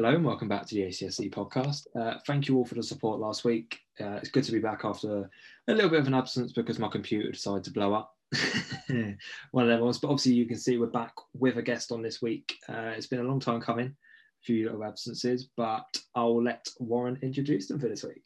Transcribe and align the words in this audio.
Hello 0.00 0.14
and 0.14 0.24
welcome 0.24 0.48
back 0.48 0.64
to 0.64 0.74
the 0.74 0.84
ACSC 0.84 1.30
podcast. 1.30 1.86
Uh, 1.94 2.18
thank 2.26 2.48
you 2.48 2.56
all 2.56 2.64
for 2.64 2.74
the 2.74 2.82
support 2.82 3.20
last 3.20 3.44
week. 3.44 3.80
Uh, 4.00 4.12
it's 4.12 4.30
good 4.30 4.44
to 4.44 4.50
be 4.50 4.58
back 4.58 4.80
after 4.82 5.28
a 5.68 5.74
little 5.74 5.90
bit 5.90 6.00
of 6.00 6.06
an 6.06 6.14
absence 6.14 6.52
because 6.52 6.78
my 6.78 6.88
computer 6.88 7.30
decided 7.30 7.64
to 7.64 7.70
blow 7.70 7.92
up. 7.92 8.16
One 8.88 9.64
of 9.64 9.68
them 9.68 9.80
ones, 9.80 9.98
but 9.98 10.08
obviously 10.08 10.32
you 10.32 10.46
can 10.46 10.56
see 10.56 10.78
we're 10.78 10.86
back 10.86 11.12
with 11.34 11.58
a 11.58 11.62
guest 11.62 11.92
on 11.92 12.00
this 12.00 12.22
week. 12.22 12.56
Uh, 12.66 12.94
it's 12.96 13.08
been 13.08 13.20
a 13.20 13.24
long 13.24 13.40
time 13.40 13.60
coming, 13.60 13.88
a 13.88 14.42
few 14.42 14.64
little 14.64 14.84
absences, 14.84 15.50
but 15.54 15.84
I'll 16.14 16.42
let 16.42 16.66
Warren 16.78 17.18
introduce 17.20 17.68
them 17.68 17.78
for 17.78 17.88
this 17.88 18.02
week. 18.02 18.24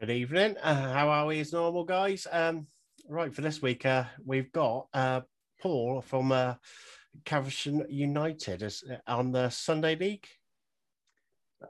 Good 0.00 0.10
evening. 0.10 0.56
Uh, 0.60 0.92
how 0.92 1.08
are 1.10 1.26
we 1.26 1.38
as 1.38 1.52
normal, 1.52 1.84
guys? 1.84 2.26
Um, 2.32 2.66
right, 3.08 3.32
for 3.32 3.42
this 3.42 3.62
week, 3.62 3.86
uh, 3.86 4.06
we've 4.24 4.50
got 4.50 4.88
uh, 4.92 5.20
Paul 5.62 6.00
from 6.00 6.32
uh, 6.32 6.54
Caversham 7.24 7.84
United 7.88 8.64
as, 8.64 8.82
uh, 8.90 8.96
on 9.06 9.30
the 9.30 9.48
Sunday 9.50 9.94
League. 9.94 10.26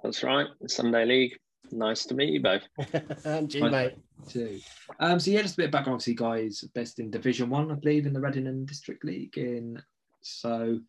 That's 0.02 0.22
right, 0.22 0.46
Sunday 0.66 1.04
League. 1.04 1.36
Nice 1.72 2.04
to 2.06 2.14
meet 2.14 2.32
you 2.32 2.42
both. 2.42 2.62
and 3.24 3.52
you, 3.52 3.68
mate. 3.68 3.94
Too. 4.28 4.60
Um, 5.00 5.20
so 5.20 5.30
yeah, 5.30 5.42
just 5.42 5.54
a 5.54 5.58
bit 5.58 5.66
of 5.66 5.72
background. 5.72 5.96
Obviously, 5.96 6.14
guys, 6.14 6.64
best 6.74 6.98
in 6.98 7.10
Division 7.10 7.50
One, 7.50 7.70
I 7.70 7.74
believe, 7.74 8.06
in 8.06 8.12
the 8.12 8.20
Reading 8.20 8.46
and 8.46 8.66
District 8.66 9.04
League. 9.04 9.36
In 9.36 9.82
so, 10.22 10.80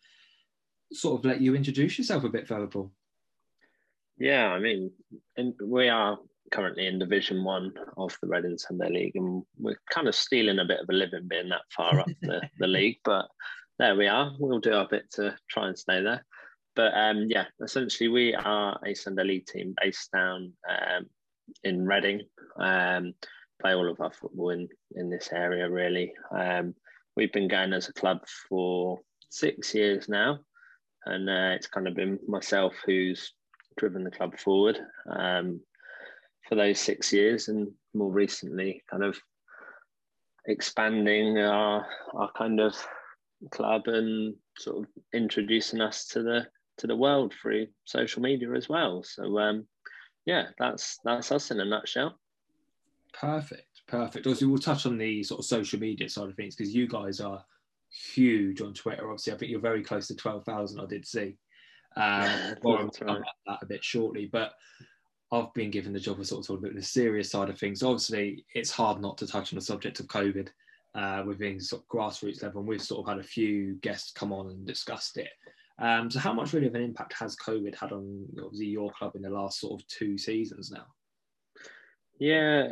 sort 0.94 1.20
of 1.20 1.26
let 1.26 1.42
you 1.42 1.56
introduce 1.56 1.98
yourself 1.98 2.24
a 2.24 2.30
bit 2.30 2.48
further, 2.48 2.68
Paul. 2.68 2.92
Yeah, 4.18 4.48
I 4.48 4.60
mean, 4.60 4.92
in, 5.36 5.54
we 5.64 5.90
are 5.90 6.18
currently 6.52 6.88
in 6.88 7.00
Division 7.00 7.44
One 7.44 7.74
of 7.98 8.18
the 8.22 8.28
Reading 8.28 8.58
Sunday 8.58 8.90
League, 8.90 9.16
and 9.16 9.44
we're 9.60 9.80
kind 9.92 10.08
of 10.08 10.16
stealing 10.16 10.60
a 10.60 10.66
bit 10.66 10.80
of 10.80 10.90
a 10.90 10.94
living 10.94 11.28
being 11.28 11.50
that 11.50 11.62
far 11.76 12.00
up 12.00 12.08
the, 12.22 12.42
the 12.60 12.68
league. 12.68 12.98
But 13.04 13.28
there 13.78 13.96
we 13.96 14.08
are. 14.08 14.34
We'll 14.40 14.60
do 14.60 14.74
our 14.74 14.88
bit 14.88 15.12
to 15.14 15.36
try 15.50 15.68
and 15.68 15.78
stay 15.78 16.02
there. 16.02 16.26
But 16.78 16.94
um, 16.94 17.26
yeah, 17.28 17.46
essentially, 17.62 18.08
we 18.08 18.36
are 18.36 18.80
a 18.86 18.94
Sunday 18.94 19.24
League 19.24 19.48
team 19.48 19.74
based 19.82 20.12
down 20.12 20.54
um, 20.70 21.08
in 21.64 21.88
Reading. 21.88 22.22
Um, 22.56 23.16
play 23.60 23.74
all 23.74 23.90
of 23.90 24.00
our 24.00 24.14
football 24.14 24.52
in, 24.52 24.70
in 24.92 25.10
this 25.10 25.30
area, 25.34 25.68
really. 25.68 26.14
Um, 26.32 26.76
we've 27.16 27.34
been 27.34 27.48
going 27.48 27.74
as 27.74 27.90
a 27.90 27.94
club 27.94 28.20
for 28.48 29.00
six 29.32 29.74
years 29.74 30.08
now, 30.08 30.38
and 31.08 31.28
uh, 31.28 31.56
it's 31.56 31.66
kind 31.66 31.88
of 31.88 31.96
been 31.96 32.20
myself 32.28 32.76
who's 32.86 33.34
driven 33.78 34.04
the 34.04 34.12
club 34.12 34.38
forward 34.38 34.80
um, 35.10 35.60
for 36.48 36.54
those 36.54 36.80
six 36.80 37.12
years, 37.12 37.48
and 37.48 37.72
more 37.96 38.12
recently, 38.12 38.84
kind 38.92 39.04
of 39.04 39.18
expanding 40.46 41.40
our 41.40 41.88
our 42.14 42.30
kind 42.38 42.60
of 42.60 42.76
club 43.50 43.88
and 43.88 44.36
sort 44.60 44.84
of 44.84 44.86
introducing 45.12 45.82
us 45.82 46.06
to 46.06 46.22
the 46.22 46.46
to 46.78 46.88
the 46.88 46.96
world 46.96 47.34
through 47.34 47.68
social 47.86 48.22
media 48.22 48.54
as 48.54 48.70
well. 48.70 49.04
So 49.04 49.38
um, 49.40 49.68
yeah, 50.26 50.48
that's 50.60 51.00
that's 51.04 51.32
us 51.32 51.52
in 51.52 51.60
a 51.60 51.66
nutshell. 51.66 52.20
Perfect, 53.14 53.82
perfect. 53.88 54.28
Also, 54.28 54.48
we'll 54.48 54.58
touch 54.58 54.86
on 54.86 54.98
the 54.98 55.24
sort 55.24 55.40
of 55.40 55.46
social 55.46 55.80
media 55.80 56.10
side 56.10 56.30
of 56.30 56.36
things 56.36 56.56
because 56.56 56.76
you 56.76 56.88
guys 56.88 57.20
are 57.20 57.44
huge 58.14 58.62
on 58.62 58.74
Twitter. 58.74 59.10
Obviously, 59.10 59.34
I 59.34 59.38
think 59.38 59.52
you're 59.52 59.60
very 59.60 59.84
close 59.84 60.08
to 60.08 60.16
twelve 60.16 60.46
thousand. 60.46 60.80
I 60.80 60.86
did 60.86 61.06
see. 61.06 61.38
Um, 61.96 62.56
more 62.64 62.90
right. 63.02 63.22
that 63.48 63.60
a 63.62 63.66
bit 63.66 63.84
shortly, 63.84 64.30
but 64.32 64.54
I've 65.32 65.54
been 65.54 65.72
given 65.72 65.94
the 65.94 66.00
job 66.00 66.20
of 66.20 66.28
sort 66.28 66.42
of 66.42 66.48
talking 66.48 66.66
about 66.66 66.76
the 66.76 66.86
serious 66.86 67.32
side 67.32 67.50
of 67.50 67.58
things. 67.58 67.84
Obviously, 67.84 68.46
it's 68.54 68.72
hard 68.72 69.02
not 69.02 69.18
to 69.18 69.28
touch 69.28 69.52
on 69.52 69.58
the 69.58 69.66
subject 69.66 70.00
of 70.00 70.08
COVID 70.08 70.50
uh, 70.96 71.24
within 71.26 71.60
sort 71.60 71.82
of 71.82 71.88
grassroots 71.88 72.44
level, 72.44 72.60
and 72.62 72.68
we've 72.68 72.82
sort 72.82 73.06
of 73.06 73.10
had 73.14 73.24
a 73.24 73.28
few 73.28 73.76
guests 73.76 74.12
come 74.12 74.32
on 74.32 74.50
and 74.50 74.66
discussed 74.66 75.18
it. 75.18 75.30
Um, 75.80 76.10
so, 76.10 76.20
how 76.20 76.34
much 76.34 76.54
really 76.54 76.68
of 76.68 76.76
an 76.76 76.82
impact 76.82 77.14
has 77.20 77.36
COVID 77.36 77.76
had 77.76 77.92
on 77.92 78.26
obviously 78.44 78.68
your 78.68 78.92
club 78.92 79.16
in 79.16 79.22
the 79.22 79.30
last 79.30 79.60
sort 79.60 79.80
of 79.80 79.88
two 79.88 80.18
seasons 80.18 80.72
now? 80.72 80.86
Yeah, 82.20 82.70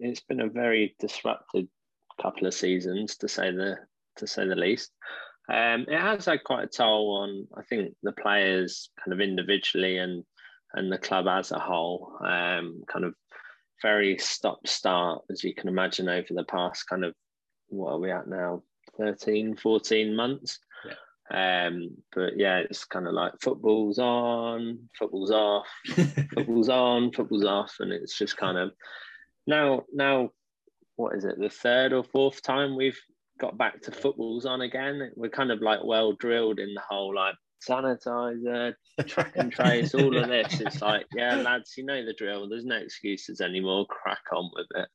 it's 0.00 0.20
been 0.20 0.40
a 0.40 0.48
very 0.48 0.96
disrupted 0.98 1.68
couple 2.20 2.46
of 2.46 2.54
seasons 2.54 3.16
to 3.16 3.28
say 3.28 3.52
the 3.52 3.76
to 4.16 4.26
say 4.26 4.46
the 4.46 4.56
least. 4.56 4.90
Um, 5.48 5.86
it 5.88 6.00
has 6.00 6.26
had 6.26 6.44
quite 6.44 6.64
a 6.64 6.68
toll 6.68 7.16
on, 7.16 7.48
I 7.56 7.62
think, 7.62 7.94
the 8.02 8.12
players 8.12 8.90
kind 8.98 9.12
of 9.12 9.20
individually 9.20 9.98
and 9.98 10.24
and 10.74 10.90
the 10.90 10.98
club 10.98 11.26
as 11.28 11.52
a 11.52 11.58
whole. 11.58 12.16
Um, 12.20 12.82
kind 12.88 13.04
of 13.04 13.14
very 13.82 14.16
stop 14.18 14.66
start, 14.66 15.22
as 15.30 15.44
you 15.44 15.54
can 15.54 15.68
imagine, 15.68 16.08
over 16.08 16.28
the 16.30 16.44
past 16.44 16.88
kind 16.88 17.04
of 17.04 17.14
what 17.68 17.92
are 17.92 17.98
we 17.98 18.10
at 18.10 18.28
now, 18.28 18.62
13, 18.98 19.56
14 19.56 20.14
months. 20.14 20.58
Um, 21.32 21.96
but 22.14 22.36
yeah, 22.36 22.58
it's 22.58 22.84
kind 22.84 23.06
of 23.06 23.14
like 23.14 23.32
football's 23.40 23.98
on, 23.98 24.88
football's 24.98 25.30
off, 25.30 25.66
football's 26.34 26.68
on, 26.68 27.10
football's 27.12 27.44
off, 27.44 27.76
and 27.80 27.90
it's 27.90 28.18
just 28.18 28.36
kind 28.36 28.58
of 28.58 28.72
now 29.46 29.84
now 29.92 30.30
what 30.96 31.16
is 31.16 31.24
it 31.24 31.38
the 31.38 31.48
third 31.48 31.92
or 31.92 32.04
fourth 32.04 32.42
time 32.42 32.76
we've 32.76 33.00
got 33.40 33.56
back 33.56 33.80
to 33.82 33.90
football's 33.90 34.44
on 34.44 34.60
again. 34.60 35.10
We're 35.16 35.30
kind 35.30 35.50
of 35.50 35.62
like 35.62 35.80
well 35.82 36.12
drilled 36.12 36.60
in 36.60 36.74
the 36.74 36.82
whole 36.86 37.14
like 37.14 37.34
sanitizer, 37.66 38.74
track 39.06 39.32
and 39.36 39.50
trace, 39.50 39.94
all 39.94 40.16
of 40.16 40.28
this. 40.28 40.60
It's 40.60 40.82
like, 40.82 41.06
yeah, 41.16 41.36
lads, 41.36 41.74
you 41.76 41.84
know 41.84 42.04
the 42.04 42.12
drill. 42.12 42.48
There's 42.48 42.66
no 42.66 42.76
excuses 42.76 43.40
anymore. 43.40 43.86
Crack 43.86 44.22
on 44.32 44.50
with 44.54 44.66
it. 44.74 44.88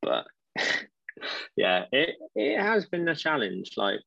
But 0.00 0.26
yeah, 1.56 1.84
it 1.92 2.16
it 2.34 2.60
has 2.60 2.86
been 2.86 3.06
a 3.08 3.14
challenge. 3.14 3.72
Like 3.76 4.00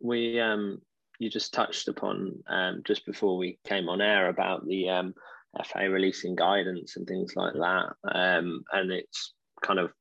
we 0.00 0.40
um, 0.40 0.80
you 1.18 1.30
just 1.30 1.54
touched 1.54 1.88
upon 1.88 2.42
um, 2.48 2.82
just 2.84 3.06
before 3.06 3.36
we 3.36 3.58
came 3.64 3.88
on 3.88 4.00
air 4.00 4.28
about 4.28 4.66
the 4.66 4.88
um, 4.88 5.14
FA 5.64 5.88
releasing 5.88 6.34
guidance 6.34 6.96
and 6.96 7.06
things 7.06 7.34
like 7.36 7.54
that, 7.54 7.94
um, 8.12 8.64
and 8.72 8.90
it's 8.90 9.34
kind 9.62 9.78
of 9.78 9.92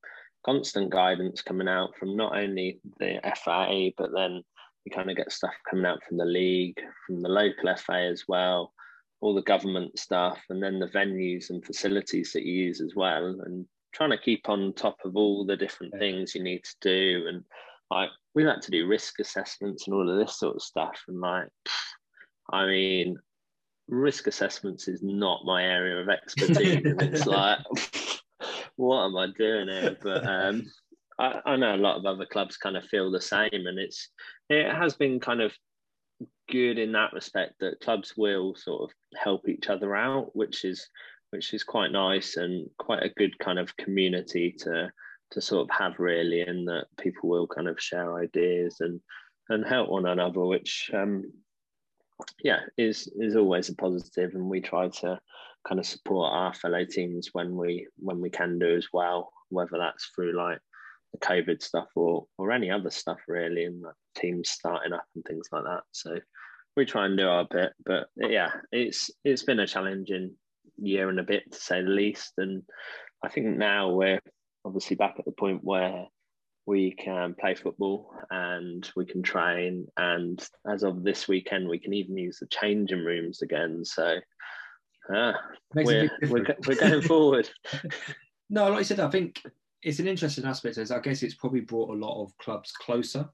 constant 0.46 0.90
guidance 0.90 1.42
coming 1.42 1.70
out 1.70 1.96
from 1.98 2.18
not 2.18 2.36
only 2.36 2.80
the 3.00 3.20
FA 3.44 3.90
but 3.98 4.12
then 4.14 4.44
you 4.84 4.92
kind 4.92 5.10
of 5.10 5.16
get 5.16 5.32
stuff 5.32 5.54
coming 5.70 5.86
out 5.86 6.04
from 6.04 6.18
the 6.18 6.26
league, 6.26 6.78
from 7.08 7.22
the 7.22 7.30
local 7.30 7.74
FA 7.78 8.10
as 8.12 8.26
well, 8.28 8.74
all 9.22 9.34
the 9.34 9.42
government 9.44 9.98
stuff, 9.98 10.40
and 10.50 10.62
then 10.62 10.80
the 10.80 10.88
venues 10.88 11.50
and 11.50 11.66
facilities 11.66 12.34
that 12.34 12.44
you 12.44 12.66
use 12.66 12.82
as 12.82 12.94
well, 12.94 13.40
and 13.46 13.66
trying 13.94 14.10
to 14.10 14.18
keep 14.18 14.50
on 14.50 14.74
top 14.74 14.98
of 15.06 15.16
all 15.16 15.46
the 15.46 15.56
different 15.56 15.94
things 15.98 16.36
you 16.36 16.44
need 16.44 16.64
to 16.64 16.76
do 16.82 17.28
and 17.28 17.44
like 17.92 18.10
we 18.36 18.44
had 18.44 18.62
to 18.64 18.72
do 18.72 18.88
risk 18.88 19.20
assessments 19.20 19.88
and 19.88 19.96
all 19.96 20.10
of 20.10 20.18
this 20.18 20.40
sort 20.40 20.56
of 20.56 20.62
stuff. 20.62 21.00
And 21.08 21.20
like, 21.20 21.50
I 22.52 22.66
mean, 22.66 23.18
risk 23.88 24.28
assessments 24.28 24.88
is 24.88 25.02
not 25.04 25.46
my 25.46 25.64
area 25.64 26.02
of 26.02 26.10
expertise. 26.10 26.82
it's 26.84 27.26
like, 27.26 27.60
what 28.76 29.06
am 29.06 29.18
I 29.18 29.28
doing 29.38 29.68
here? 29.68 29.98
But 30.02 30.26
um, 30.26 30.64
I, 31.20 31.40
I 31.46 31.56
know 31.56 31.76
a 31.76 31.78
lot 31.78 31.98
of 31.98 32.06
other 32.06 32.26
clubs 32.26 32.58
kind 32.58 32.78
of 32.78 32.86
feel 32.86 33.12
the 33.12 33.22
same, 33.22 33.50
and 33.52 33.78
it's 33.80 34.10
it 34.50 34.74
has 34.74 34.96
been 34.96 35.20
kind 35.20 35.42
of 35.42 35.54
good 36.50 36.78
in 36.78 36.92
that 36.92 37.14
respect 37.14 37.54
that 37.60 37.80
clubs 37.80 38.14
will 38.18 38.56
sort 38.56 38.84
of 38.84 38.96
help 39.18 39.48
each 39.48 39.70
other 39.70 39.96
out, 39.96 40.36
which 40.36 40.66
is 40.66 40.88
which 41.30 41.54
is 41.54 41.64
quite 41.64 41.92
nice 41.92 42.38
and 42.38 42.70
quite 42.78 43.02
a 43.02 43.14
good 43.18 43.38
kind 43.40 43.58
of 43.58 43.76
community 43.78 44.54
to 44.60 44.92
to 45.34 45.42
sort 45.42 45.70
of 45.70 45.76
have 45.76 46.00
really, 46.00 46.42
and 46.42 46.68
that 46.68 46.86
people 47.00 47.30
will 47.30 47.48
kind 47.48 47.68
of 47.68 47.82
share 47.82 48.18
ideas 48.18 48.78
and 48.80 49.00
and 49.50 49.66
help 49.66 49.90
one 49.90 50.06
another, 50.06 50.42
which 50.46 50.90
um, 50.94 51.24
yeah 52.44 52.60
is 52.78 53.12
is 53.20 53.36
always 53.36 53.70
a 53.70 53.76
positive, 53.76 54.36
and 54.36 54.50
we 54.50 54.62
try 54.62 54.88
to 54.88 55.20
kind 55.68 55.80
of 55.80 55.86
support 55.86 56.32
our 56.32 56.54
fellow 56.54 56.86
teams 56.86 57.30
when 57.34 57.56
we 57.56 57.88
when 57.98 58.22
we 58.22 58.30
can 58.30 58.60
do 58.60 58.76
as 58.76 58.88
well, 58.94 59.32
whether 59.50 59.78
that's 59.78 60.12
through 60.16 60.36
like 60.38 60.60
the 61.12 61.20
COVID 61.20 61.62
stuff 61.62 61.90
or 61.96 62.26
or 62.38 62.52
any 62.52 62.70
other 62.70 62.92
stuff 62.92 63.20
really, 63.28 63.66
and 63.66 63.82
like 63.82 63.96
teams 64.16 64.50
starting 64.50 64.94
up 64.94 65.06
and 65.16 65.24
things 65.26 65.48
like 65.52 65.64
that. 65.64 65.84
So 65.92 66.18
we 66.76 66.86
try 66.86 67.06
and 67.06 67.18
do 67.18 67.28
our 67.28 67.46
bit, 67.50 67.74
but 67.86 68.08
yeah, 68.16 68.52
it's 68.72 69.10
it's 69.24 69.44
been 69.44 69.60
a 69.60 69.68
challenging 69.68 70.36
year 70.78 71.10
and 71.10 71.20
a 71.20 71.24
bit 71.24 71.52
to 71.52 71.58
say 71.58 71.82
the 71.82 71.90
least, 71.90 72.34
and 72.38 72.64
I 73.24 73.30
think 73.30 73.58
now 73.58 73.92
we're 73.92 74.20
obviously 74.66 74.96
back 74.96 75.16
at 75.20 75.26
the 75.26 75.32
point 75.32 75.64
where 75.64 76.08
we 76.66 76.92
can 76.92 77.36
play 77.40 77.56
football 77.56 78.14
and 78.32 78.90
we 78.96 79.06
can 79.06 79.22
train. 79.22 79.88
And 79.98 80.46
as 80.70 80.84
of 80.84 81.04
this 81.04 81.28
weekend 81.28 81.68
we 81.68 81.80
can 81.80 81.94
even 81.94 82.18
use 82.18 82.40
the 82.40 82.48
changing 82.48 83.04
rooms 83.04 83.42
again. 83.42 83.84
So 83.84 84.18
uh, 85.14 85.34
we're, 85.76 86.10
we're, 86.30 86.56
we're 86.66 86.76
going 86.76 87.02
forward. 87.02 87.50
No 88.50 88.70
like 88.70 88.82
i 88.82 88.84
said 88.84 89.00
i 89.00 89.10
think 89.10 89.42
it's 89.82 90.00
an 90.00 90.08
interesting 90.08 90.46
aspect. 90.46 90.78
As 90.78 90.92
i 90.92 91.00
guess 91.00 91.24
it's 91.24 91.34
probably 91.34 91.62
brought 91.62 91.90
a 91.90 91.98
lot 91.98 92.22
of 92.22 92.38
clubs 92.38 92.72
closer 92.72 93.28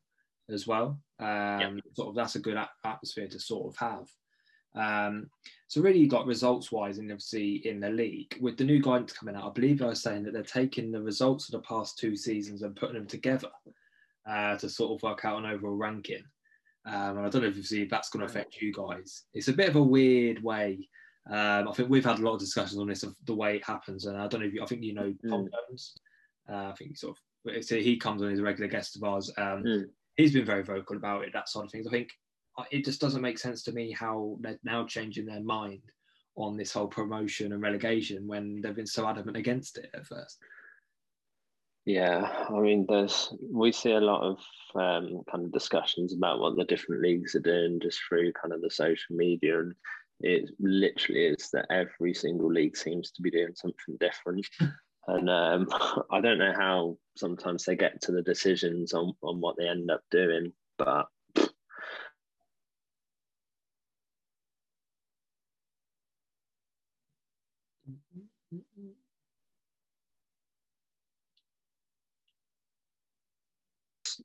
as 0.50 0.66
well. 0.66 1.00
Um, 1.20 1.60
yep. 1.60 1.72
sort 1.94 2.10
of 2.10 2.16
that's 2.16 2.36
a 2.36 2.40
good 2.40 2.58
atmosphere 2.86 3.28
to 3.28 3.40
sort 3.40 3.74
of 3.74 3.78
have 3.80 4.08
um, 4.75 5.30
so 5.68 5.81
really, 5.81 6.06
got 6.07 6.25
results 6.25 6.71
wise, 6.71 6.98
and 6.98 7.12
obviously 7.12 7.68
in 7.68 7.80
the 7.80 7.89
league 7.89 8.38
with 8.42 8.57
the 8.57 8.63
new 8.63 8.81
guidance 8.81 9.13
coming 9.13 9.36
out, 9.36 9.50
I 9.50 9.54
believe 9.54 9.81
I 9.81 9.88
was 9.88 10.01
saying 10.01 10.24
that 10.24 10.33
they're 10.33 10.44
taking 10.44 10.92
the 10.92 11.01
results 11.01 11.48
of 11.48 11.54
the 11.54 11.68
past 11.68 11.98
two 11.98 12.16
seasons 12.16 12.62
and 12.63 12.75
putting 12.75 12.95
them 12.95 13.07
together 13.07 13.50
uh, 14.27 14.57
to 14.57 14.69
sort 14.69 14.98
of 14.98 15.04
work 15.04 15.25
out 15.25 15.39
an 15.44 15.50
overall 15.50 15.75
ranking. 15.75 16.24
Um, 16.86 17.18
and 17.18 17.25
I 17.25 17.30
don't 17.30 17.44
know 17.44 17.50
if 17.50 17.57
you 17.57 17.63
see 17.63 17.81
if 17.83 17.89
that's 17.89 18.10
going 18.10 18.21
to 18.25 18.31
affect 18.31 18.62
you 18.62 18.74
guys. 18.74 19.25
It's 19.33 19.48
a 19.48 19.54
bit 19.54 19.69
of 19.69 19.75
a 19.75 19.83
weird 19.83 20.42
way. 20.44 20.88
Um, 21.30 21.68
I 21.68 21.71
think 21.74 21.89
we've 21.89 22.06
had 22.06 22.19
a 22.19 22.24
lot 22.24 22.33
of 22.33 22.39
discussions 22.39 22.80
on 22.80 22.88
this 22.88 23.04
of 23.04 23.16
the 23.25 23.36
way 23.36 23.57
it 23.57 23.66
happens, 23.66 24.06
and 24.06 24.18
I 24.18 24.27
don't 24.27 24.42
know 24.42 24.48
if 24.48 24.54
you, 24.54 24.63
I 24.63 24.66
think 24.66 24.83
you 24.83 24.94
know 24.94 25.13
Tom 25.30 25.45
Mm. 25.45 25.50
Jones. 25.51 25.94
Uh, 26.50 26.69
I 26.69 26.74
think 26.74 26.92
he 26.92 26.95
sort 26.95 27.16
of 27.16 27.63
so 27.63 27.75
he 27.75 27.98
comes 27.98 28.21
on 28.21 28.31
as 28.31 28.39
a 28.39 28.44
regular 28.44 28.69
guest 28.69 28.95
of 28.95 29.04
ours. 29.04 29.31
Um, 29.38 29.63
Mm. 29.63 29.86
He's 30.16 30.33
been 30.33 30.45
very 30.45 30.63
vocal 30.63 30.98
about 30.98 31.24
it, 31.24 31.31
that 31.33 31.48
sort 31.48 31.66
of 31.66 31.71
things. 31.71 31.88
I 31.88 31.92
think 31.92 32.10
it 32.72 32.86
just 32.86 33.01
doesn't 33.01 33.22
make 33.22 33.38
sense 33.38 33.63
to 33.63 33.72
me 33.72 33.92
how 33.92 34.38
they're 34.42 34.60
now 34.63 34.86
changing 34.86 35.25
their 35.25 35.42
mind 35.42 35.81
on 36.36 36.57
this 36.57 36.74
whole 36.74 36.88
promotion 36.88 37.54
and 37.54 37.62
relegation 37.62 38.28
when 38.28 38.62
they've 38.62 38.75
been 38.75 38.86
so 38.86 39.07
adamant 39.07 39.38
against 39.38 39.78
it 39.78 39.90
at 39.94 40.06
first. 40.06 40.40
Yeah, 41.86 42.46
I 42.50 42.60
mean, 42.60 42.86
there's 42.88 43.34
we 43.51 43.72
see 43.72 43.92
a 43.92 44.00
lot 44.00 44.22
of 44.22 44.38
um, 44.75 45.24
kind 45.31 45.46
of 45.46 45.51
discussions 45.51 46.13
about 46.13 46.40
what 46.40 46.56
the 46.56 46.66
different 46.66 47.01
leagues 47.01 47.36
are 47.36 47.40
doing 47.40 47.80
just 47.81 48.00
through 48.07 48.34
kind 48.34 48.54
of 48.54 48.62
the 48.62 48.69
social 48.69 49.16
media, 49.16 49.60
and 49.62 49.74
it 50.19 50.50
literally 50.60 51.25
is 51.25 51.50
that 51.52 51.66
every 51.72 52.13
single 52.13 52.52
league 52.52 52.78
seems 52.78 53.12
to 53.12 53.22
be 53.22 53.31
doing 53.31 53.54
something 53.56 53.98
different. 54.00 54.48
And 55.07 55.28
um, 55.28 55.68
I 56.12 56.22
don't 56.22 56.38
know 56.38 56.54
how 56.56 56.98
sometimes 57.18 57.66
they 57.66 57.75
get 57.75 58.00
to 58.02 58.12
the 58.12 58.22
decisions 58.22 58.94
on, 58.94 59.13
on 59.24 59.42
what 59.42 59.57
they 59.57 59.68
end 59.68 59.90
up 59.90 60.02
doing, 60.12 60.54
but 60.78 61.07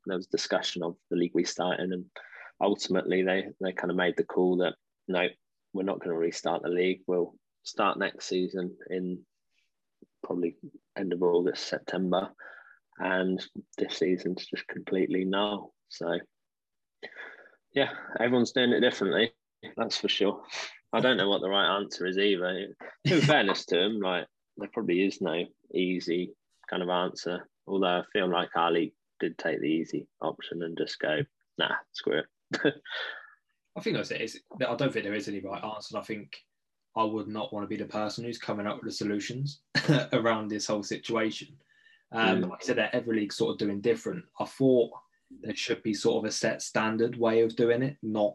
there 0.06 0.16
was 0.16 0.26
discussion 0.26 0.82
of 0.82 0.96
the 1.10 1.16
league 1.16 1.34
restarting, 1.34 1.92
and 1.92 2.04
ultimately 2.60 3.22
they 3.22 3.46
they 3.60 3.72
kind 3.72 3.90
of 3.90 3.96
made 3.96 4.16
the 4.16 4.24
call 4.24 4.58
that 4.58 4.74
no, 5.08 5.26
we're 5.72 5.82
not 5.82 6.00
going 6.00 6.10
to 6.10 6.16
restart 6.16 6.62
the 6.62 6.68
league. 6.68 7.00
We'll 7.06 7.34
start 7.62 7.98
next 7.98 8.26
season 8.26 8.76
in 8.90 9.20
probably 10.22 10.56
end 10.96 11.12
of 11.12 11.22
August, 11.22 11.66
September, 11.68 12.30
and 12.98 13.44
this 13.78 13.98
season's 13.98 14.46
just 14.46 14.66
completely 14.68 15.24
null. 15.24 15.74
So 15.88 16.18
yeah, 17.74 17.90
everyone's 18.20 18.52
doing 18.52 18.72
it 18.72 18.80
differently. 18.80 19.32
That's 19.76 19.96
for 19.96 20.08
sure. 20.08 20.42
I 20.92 21.00
don't 21.00 21.16
know 21.16 21.28
what 21.28 21.40
the 21.40 21.48
right 21.48 21.76
answer 21.76 22.06
is 22.06 22.18
either. 22.18 22.68
In 23.04 23.20
fairness 23.20 23.66
to 23.66 23.76
them, 23.76 24.00
like 24.00 24.26
there 24.56 24.68
probably 24.72 25.04
is 25.04 25.20
no 25.20 25.44
easy 25.74 26.32
kind 26.70 26.82
of 26.82 26.88
answer. 26.88 27.48
Although 27.66 27.86
I 27.86 28.02
feel 28.12 28.30
like 28.30 28.50
our 28.54 28.70
league 28.70 28.92
did 29.24 29.38
take 29.38 29.60
the 29.60 29.66
easy 29.66 30.06
option 30.20 30.62
and 30.62 30.76
just 30.76 30.98
go, 30.98 31.20
nah, 31.58 31.74
screw 31.92 32.20
it. 32.20 32.26
I 33.76 33.80
think 33.80 33.96
that's 33.96 34.10
it. 34.10 34.20
It's, 34.20 34.38
I 34.60 34.74
don't 34.74 34.92
think 34.92 35.04
there 35.04 35.14
is 35.14 35.28
any 35.28 35.40
right 35.40 35.64
answer. 35.64 35.98
I 35.98 36.02
think 36.02 36.36
I 36.96 37.02
would 37.02 37.26
not 37.26 37.52
want 37.52 37.64
to 37.64 37.68
be 37.68 37.82
the 37.82 37.88
person 37.88 38.24
who's 38.24 38.38
coming 38.38 38.66
up 38.66 38.76
with 38.76 38.84
the 38.84 38.96
solutions 38.96 39.60
around 40.12 40.48
this 40.48 40.66
whole 40.66 40.82
situation. 40.82 41.48
Um, 42.12 42.42
Mm. 42.42 42.50
Like 42.50 42.60
I 42.62 42.66
said, 42.66 42.76
that 42.76 42.94
every 42.94 43.16
league's 43.16 43.36
sort 43.36 43.52
of 43.52 43.58
doing 43.58 43.80
different. 43.80 44.24
I 44.38 44.44
thought 44.44 44.90
there 45.42 45.56
should 45.56 45.82
be 45.82 45.94
sort 45.94 46.24
of 46.24 46.28
a 46.28 46.32
set 46.32 46.62
standard 46.62 47.16
way 47.18 47.40
of 47.40 47.56
doing 47.56 47.82
it, 47.82 47.96
not 48.02 48.34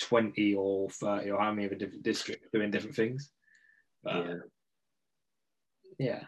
20 0.00 0.54
or 0.54 0.88
30 0.90 1.30
or 1.30 1.40
how 1.40 1.50
many 1.50 1.66
of 1.66 1.72
a 1.72 1.76
different 1.76 2.04
district 2.04 2.52
doing 2.52 2.70
different 2.70 2.94
things. 2.94 3.32
But, 4.04 4.26
yeah. 4.26 4.34
yeah. 5.98 6.22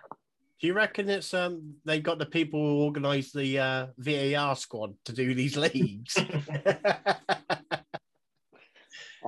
Do 0.61 0.67
you 0.67 0.75
reckon 0.75 1.09
it's 1.09 1.35
um 1.35 1.75
they 1.85 2.01
got 2.01 2.19
the 2.19 2.27
people 2.27 2.61
who 2.61 2.85
organise 2.85 3.33
the 3.33 3.59
uh, 3.59 3.87
VAR 3.99 4.57
squad 4.57 4.95
to 5.05 5.13
do 5.13 5.35
these 5.35 5.57
leagues? 5.75 6.17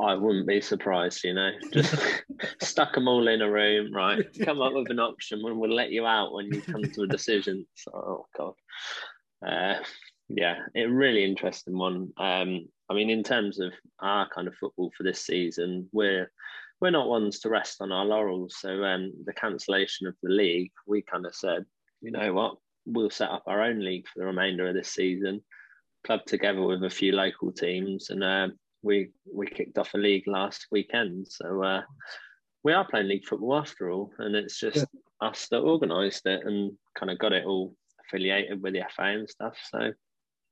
I 0.00 0.14
wouldn't 0.14 0.46
be 0.46 0.60
surprised, 0.60 1.24
you 1.24 1.34
know. 1.34 1.50
Just 1.72 1.94
stuck 2.62 2.94
them 2.94 3.08
all 3.08 3.28
in 3.28 3.42
a 3.42 3.50
room, 3.50 3.92
right? 3.92 4.26
Come 4.44 4.60
up 4.60 4.72
with 4.72 4.90
an 4.90 4.98
option 5.00 5.42
and 5.44 5.58
we'll 5.58 5.74
let 5.74 5.90
you 5.90 6.06
out 6.06 6.32
when 6.32 6.46
you 6.46 6.62
come 6.62 6.82
to 6.82 7.02
a 7.02 7.06
decision. 7.06 7.66
So, 7.74 7.90
oh, 7.94 8.26
God. 8.36 8.54
Uh, 9.46 9.82
yeah, 10.28 10.56
a 10.76 10.86
really 10.86 11.24
interesting 11.24 11.76
one. 11.76 12.12
Um, 12.16 12.68
I 12.88 12.94
mean, 12.94 13.10
in 13.10 13.22
terms 13.22 13.58
of 13.58 13.72
our 14.00 14.28
kind 14.28 14.48
of 14.48 14.54
football 14.54 14.92
for 14.96 15.02
this 15.02 15.20
season, 15.20 15.88
we're 15.92 16.30
we're 16.80 16.90
not 16.90 17.08
ones 17.08 17.40
to 17.40 17.50
rest 17.50 17.80
on 17.80 17.92
our 17.92 18.04
laurels. 18.04 18.56
So 18.58 18.82
um, 18.84 19.12
the 19.24 19.34
cancellation 19.34 20.06
of 20.06 20.14
the 20.22 20.30
league, 20.30 20.72
we 20.86 21.02
kind 21.02 21.26
of 21.26 21.34
said, 21.34 21.64
you 22.00 22.10
know 22.10 22.32
what, 22.32 22.56
we'll 22.86 23.10
set 23.10 23.30
up 23.30 23.44
our 23.46 23.62
own 23.62 23.80
league 23.84 24.06
for 24.08 24.20
the 24.20 24.26
remainder 24.26 24.66
of 24.66 24.74
this 24.74 24.88
season, 24.92 25.42
club 26.06 26.20
together 26.26 26.62
with 26.62 26.82
a 26.84 26.90
few 26.90 27.12
local 27.12 27.52
teams, 27.52 28.10
and 28.10 28.24
uh, 28.24 28.48
we 28.82 29.10
we 29.32 29.46
kicked 29.46 29.76
off 29.78 29.94
a 29.94 29.98
league 29.98 30.26
last 30.26 30.66
weekend. 30.70 31.26
So 31.28 31.62
uh, 31.62 31.82
we 32.64 32.72
are 32.72 32.86
playing 32.88 33.08
league 33.08 33.26
football 33.26 33.56
after 33.58 33.90
all, 33.90 34.12
and 34.18 34.34
it's 34.34 34.58
just 34.58 34.76
Yeah. 34.76 35.28
us 35.28 35.48
that 35.50 35.60
organised 35.60 36.24
it 36.26 36.46
and 36.46 36.72
kind 36.98 37.10
of 37.10 37.18
got 37.18 37.34
it 37.34 37.44
all 37.44 37.74
affiliated 38.06 38.62
with 38.62 38.72
the 38.72 38.84
FA 38.96 39.02
and 39.02 39.28
stuff. 39.28 39.56
So 39.70 39.92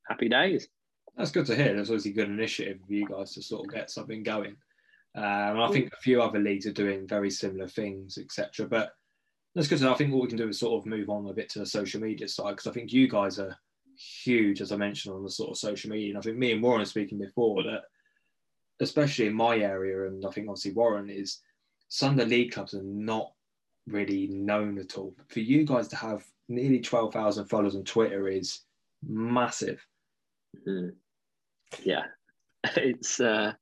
happy 0.07 0.29
days. 0.29 0.69
That's 1.17 1.31
good 1.31 1.47
to 1.47 1.57
hear. 1.57 1.75
That's 1.75 1.89
obviously 1.89 2.13
a 2.13 2.15
good 2.15 2.29
initiative 2.29 2.79
for 2.87 2.93
you 2.93 3.09
guys 3.09 3.33
to 3.35 3.43
sort 3.43 3.67
of 3.67 3.75
get 3.75 3.91
something 3.91 4.23
going. 4.23 4.57
Um, 5.19 5.25
and 5.25 5.63
I 5.63 5.69
think 5.69 5.93
a 5.93 6.01
few 6.01 6.23
other 6.23 6.39
leagues 6.39 6.65
are 6.67 6.73
doing 6.73 7.09
very 7.09 7.29
similar 7.29 7.67
things, 7.67 8.19
etc. 8.19 8.69
But 8.69 8.93
that's 9.53 9.67
good. 9.67 9.83
I 9.83 9.95
think 9.95 10.13
what 10.13 10.23
we 10.23 10.29
can 10.29 10.39
do 10.39 10.49
is 10.49 10.61
sort 10.61 10.81
of 10.81 10.87
move 10.87 11.11
on 11.11 11.27
a 11.29 11.33
bit 11.33 11.49
to 11.51 11.59
the 11.59 11.67
social 11.67 12.01
media 12.01 12.29
side 12.29 12.51
because 12.51 12.69
I 12.69 12.73
think 12.73 12.93
you 12.93 13.09
guys 13.09 13.41
are 13.41 13.57
huge, 14.23 14.61
as 14.61 14.71
I 14.71 14.77
mentioned, 14.77 15.17
on 15.17 15.25
the 15.25 15.31
sort 15.31 15.51
of 15.51 15.59
social 15.59 15.91
media. 15.91 16.11
And 16.11 16.19
I 16.19 16.21
think 16.21 16.37
me 16.37 16.53
and 16.53 16.63
Warren 16.63 16.79
were 16.79 16.85
speaking 16.85 17.19
before 17.19 17.65
that, 17.65 17.83
especially 18.79 19.27
in 19.27 19.35
my 19.35 19.59
area, 19.59 20.07
and 20.07 20.25
I 20.25 20.31
think 20.31 20.49
obviously 20.49 20.73
Warren 20.73 21.11
is 21.11 21.41
some 21.89 22.13
of 22.13 22.19
the 22.19 22.27
league 22.27 22.53
clubs 22.53 22.75
are 22.75 22.83
not 22.85 23.33
really 23.89 24.29
known 24.29 24.79
at 24.79 24.97
all. 24.97 25.17
For 25.31 25.41
you 25.41 25.65
guys 25.65 25.89
to 25.89 25.97
have 25.97 26.23
nearly 26.49 26.79
12,000 26.79 27.47
followers 27.47 27.75
on 27.75 27.83
Twitter 27.83 28.29
is 28.29 28.61
massive. 29.03 29.85
Mm. 30.65 30.93
Yeah, 31.83 32.05
it's 32.77 33.19
uh, 33.19 33.55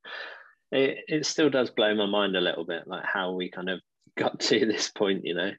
it 0.71 0.97
it 1.07 1.25
still 1.25 1.49
does 1.49 1.69
blow 1.71 1.93
my 1.95 2.05
mind 2.05 2.35
a 2.35 2.41
little 2.41 2.65
bit, 2.65 2.87
like 2.87 3.05
how 3.05 3.31
we 3.31 3.49
kind 3.49 3.69
of 3.69 3.79
got 4.17 4.39
to 4.39 4.65
this 4.65 4.89
point. 4.89 5.21
You 5.25 5.35
know, 5.35 5.51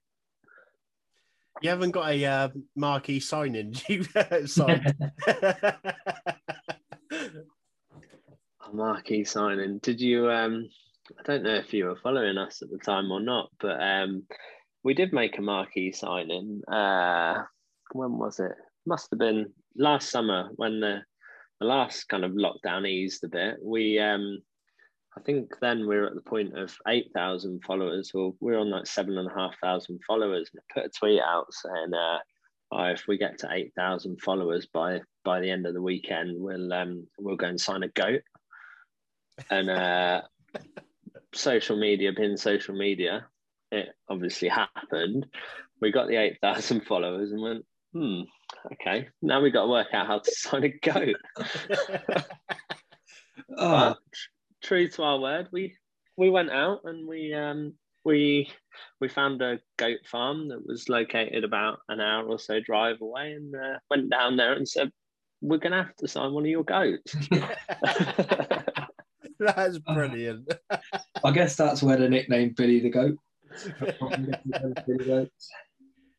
you 1.63 1.71
haven't 1.71 1.93
got 1.93 2.11
a 2.11 2.25
uh, 2.25 2.49
marquee 2.77 3.21
signing. 3.21 3.75
You 3.89 4.05
signed. 4.47 4.95
a 5.27 5.75
marquee 8.73 9.25
signing. 9.25 9.79
Did 9.79 10.01
you? 10.01 10.31
Um, 10.31 10.69
I 11.19 11.23
don't 11.23 11.43
know 11.43 11.55
if 11.55 11.73
you 11.73 11.87
were 11.87 11.97
following 12.03 12.37
us 12.37 12.61
at 12.61 12.71
the 12.71 12.79
time 12.79 13.11
or 13.11 13.21
not, 13.21 13.51
but 13.61 13.83
um, 13.83 14.25
we 14.85 14.93
did 14.93 15.13
make 15.13 15.39
a 15.39 15.43
marquee 15.43 15.93
signing. 15.93 16.61
Uh, 16.71 17.43
when 17.93 18.19
was 18.19 18.41
it? 18.41 18.53
Must 18.87 19.09
have 19.11 19.19
been 19.19 19.53
last 19.75 20.11
summer 20.11 20.51
when 20.57 20.81
the 20.81 21.01
the 21.61 21.67
last 21.67 22.09
kind 22.09 22.25
of 22.25 22.33
lockdown 22.33 22.87
eased 22.87 23.25
a 23.25 23.29
bit. 23.29 23.57
We 23.63 23.99
um, 23.99 24.39
I 25.19 25.21
think 25.23 25.59
then 25.61 25.89
we 25.89 25.97
are 25.97 26.07
at 26.07 26.15
the 26.15 26.21
point 26.21 26.57
of 26.57 26.73
8,000 26.87 27.65
followers, 27.65 28.13
or 28.15 28.35
we 28.41 28.55
are 28.55 28.59
on 28.59 28.71
like 28.71 28.87
seven 28.87 29.19
and 29.19 29.29
a 29.29 29.35
half 29.35 29.55
thousand 29.61 29.99
followers. 30.07 30.49
And 30.53 30.61
I 30.61 30.73
put 30.73 30.87
a 30.87 30.91
tweet 30.97 31.21
out 31.21 31.53
saying, 31.53 31.93
uh, 31.93 32.19
oh, 32.71 32.85
if 32.85 33.05
we 33.09 33.19
get 33.19 33.39
to 33.39 33.49
8,000 33.51 34.21
followers 34.23 34.69
by 34.73 35.01
by 35.25 35.41
the 35.41 35.51
end 35.51 35.67
of 35.67 35.75
the 35.75 35.83
weekend, 35.83 36.41
we'll 36.41 36.73
um, 36.73 37.09
we'll 37.19 37.37
go 37.37 37.49
and 37.49 37.61
sign 37.61 37.83
a 37.83 37.89
goat. 37.89 38.23
And 39.51 39.69
uh, 39.71 40.23
social 41.35 41.77
media 41.77 42.13
being 42.13 42.37
social 42.37 42.77
media, 42.77 43.27
it 43.73 43.89
obviously 44.09 44.49
happened. 44.49 45.27
We 45.81 45.91
got 45.91 46.07
the 46.07 46.17
8,000 46.17 46.87
followers 46.87 47.33
and 47.33 47.43
went, 47.43 47.65
hmm, 47.93 48.21
okay, 48.73 49.09
now 49.21 49.41
we've 49.41 49.53
got 49.53 49.63
to 49.63 49.71
work 49.71 49.89
out 49.93 50.07
how 50.07 50.21
to 50.21 50.31
sign 50.35 50.63
a 50.63 50.69
goat. 50.69 51.17
Oh, 53.57 53.97
But 53.97 53.99
true 54.69 54.87
to 54.87 55.03
our 55.03 55.19
word, 55.19 55.49
we 55.51 55.75
we 56.17 56.29
went 56.29 56.51
out 56.51 56.81
and 56.85 57.09
we 57.09 57.33
um 57.33 57.73
we 58.05 58.51
we 59.01 59.09
found 59.09 59.41
a 59.41 59.59
goat 59.79 60.01
farm 60.05 60.49
that 60.49 60.65
was 60.65 60.89
located 60.89 61.43
about 61.43 61.79
an 61.89 62.01
hour 62.01 62.27
or 62.27 62.39
so 62.39 62.61
drive 62.61 63.01
away, 63.01 63.33
and 63.33 63.55
uh, 63.55 63.79
went 63.91 64.11
down 64.11 64.37
there 64.37 64.53
and 64.53 64.69
said, 64.69 64.93
"We're 65.41 65.59
gonna 65.59 65.85
have 65.85 65.97
to 65.97 66.09
sign 66.09 66.33
one 66.33 66.45
of 66.45 66.51
your 66.51 66.65
goats." 66.65 67.17
That's 69.41 69.79
brilliant. 69.79 70.53
I 71.25 71.31
guess 71.31 71.55
that's 71.55 71.81
where 71.81 71.97
the 71.97 72.09
nickname 72.09 72.55
Billy 72.57 72.81
the 72.81 72.91
Goat. 72.91 73.17
Goat. 75.07 75.31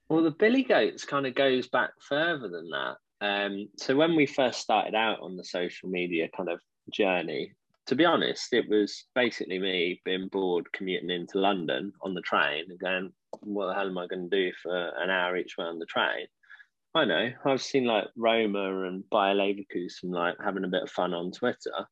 Well, 0.07 0.23
the 0.23 0.31
Billy 0.31 0.63
Goats 0.63 1.03
kind 1.03 1.27
of 1.27 1.35
goes 1.35 1.67
back 1.67 1.89
further 2.07 2.47
than 2.47 2.69
that. 2.69 2.95
Um, 3.19 3.67
so 3.77 3.97
when 3.97 4.15
we 4.15 4.25
first 4.25 4.61
started 4.61 4.95
out 4.95 5.19
on 5.19 5.35
the 5.35 5.43
social 5.43 5.89
media 5.89 6.29
kind 6.35 6.49
of 6.49 6.61
journey, 6.93 7.51
to 7.89 7.95
be 7.95 8.05
honest, 8.05 8.53
it 8.53 8.69
was 8.69 9.05
basically 9.15 9.57
me 9.57 9.99
being 10.05 10.27
bored 10.27 10.71
commuting 10.73 11.09
into 11.09 11.39
London 11.39 11.91
on 12.03 12.13
the 12.13 12.21
train 12.21 12.65
and 12.69 12.79
going, 12.79 13.11
"What 13.41 13.65
the 13.65 13.73
hell 13.73 13.87
am 13.87 13.97
I 13.97 14.05
going 14.05 14.29
to 14.29 14.37
do 14.37 14.51
for 14.61 14.91
an 14.97 15.09
hour 15.09 15.35
each 15.35 15.57
way 15.57 15.65
on 15.65 15.79
the 15.79 15.87
train?" 15.87 16.27
I 16.93 17.05
know 17.05 17.31
I've 17.45 17.63
seen 17.63 17.85
like 17.85 18.05
Roma 18.15 18.85
and 18.85 19.03
Bayer 19.09 19.33
Leverkusen 19.33 20.11
like 20.11 20.35
having 20.43 20.65
a 20.65 20.69
bit 20.69 20.83
of 20.83 20.91
fun 20.91 21.15
on 21.15 21.31
Twitter, 21.31 21.87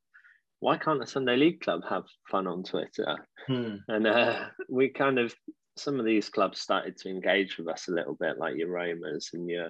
why 0.59 0.77
can't 0.77 0.99
the 0.99 1.07
Sunday 1.07 1.35
League 1.35 1.61
Club 1.61 1.81
have 1.89 2.05
fun 2.29 2.45
on 2.45 2.63
Twitter? 2.63 3.17
Hmm. 3.47 3.77
And 3.87 4.07
uh, 4.07 4.45
we 4.69 4.89
kind 4.89 5.19
of, 5.19 5.33
some 5.77 5.99
of 5.99 6.05
these 6.05 6.29
clubs 6.29 6.59
started 6.59 6.97
to 6.97 7.09
engage 7.09 7.57
with 7.57 7.67
us 7.67 7.87
a 7.87 7.91
little 7.91 8.15
bit, 8.15 8.37
like 8.37 8.55
your 8.55 8.69
Romas 8.69 9.33
and 9.33 9.49
your 9.49 9.69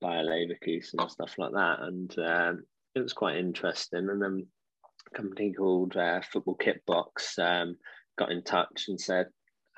Bayer 0.00 0.24
Leverkusen 0.24 1.00
and 1.00 1.10
stuff 1.10 1.34
like 1.36 1.52
that. 1.52 1.80
And 1.80 2.18
um, 2.18 2.64
it 2.94 3.00
was 3.00 3.12
quite 3.12 3.36
interesting. 3.36 4.08
And 4.08 4.22
then 4.22 4.46
company 5.14 5.52
called 5.52 5.96
uh, 5.96 6.20
Football 6.32 6.56
Kitbox 6.56 7.38
um, 7.38 7.76
got 8.18 8.30
in 8.30 8.42
touch 8.42 8.84
and 8.88 9.00
said, 9.00 9.26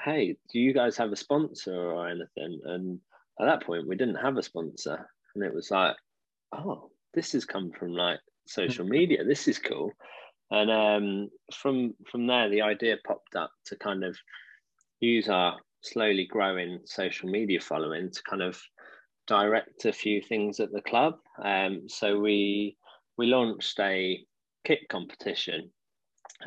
hey, 0.04 0.36
do 0.52 0.58
you 0.58 0.72
guys 0.74 0.96
have 0.96 1.12
a 1.12 1.16
sponsor 1.16 1.74
or 1.74 2.08
anything? 2.08 2.60
And 2.64 2.98
at 3.40 3.46
that 3.46 3.64
point, 3.64 3.88
we 3.88 3.96
didn't 3.96 4.16
have 4.16 4.36
a 4.36 4.42
sponsor. 4.42 5.08
And 5.34 5.44
it 5.44 5.54
was 5.54 5.70
like, 5.70 5.96
oh, 6.52 6.90
this 7.14 7.32
has 7.32 7.44
come 7.44 7.70
from 7.78 7.92
like 7.92 8.20
social 8.46 8.84
media. 8.84 9.24
This 9.24 9.48
is 9.48 9.58
cool. 9.58 9.92
And 10.50 10.70
um, 10.70 11.28
from 11.54 11.94
from 12.10 12.26
there, 12.26 12.50
the 12.50 12.62
idea 12.62 12.96
popped 13.06 13.36
up 13.36 13.50
to 13.66 13.76
kind 13.76 14.04
of 14.04 14.16
use 15.00 15.28
our 15.28 15.58
slowly 15.80 16.26
growing 16.30 16.80
social 16.84 17.28
media 17.28 17.60
following 17.60 18.10
to 18.10 18.22
kind 18.28 18.42
of 18.42 18.60
direct 19.26 19.84
a 19.84 19.92
few 19.92 20.20
things 20.20 20.60
at 20.60 20.70
the 20.72 20.82
club. 20.82 21.14
Um, 21.42 21.88
so 21.88 22.18
we 22.18 22.76
we 23.16 23.26
launched 23.26 23.78
a 23.80 24.22
kit 24.64 24.81
competition 24.88 25.71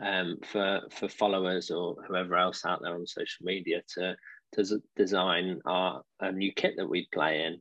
um, 0.02 0.38
for 0.44 0.82
for 0.92 1.08
followers 1.08 1.72
or 1.72 1.96
whoever 2.08 2.36
else 2.36 2.66
out 2.66 2.82
there 2.82 2.96
on 2.96 3.08
social 3.08 3.46
media 3.46 3.82
to 3.96 4.16
to 4.54 4.82
design 4.96 5.60
our 5.66 6.02
a 6.20 6.32
new 6.32 6.52
kit 6.54 6.74
that 6.78 6.90
we'd 6.90 7.08
play 7.14 7.44
in, 7.44 7.60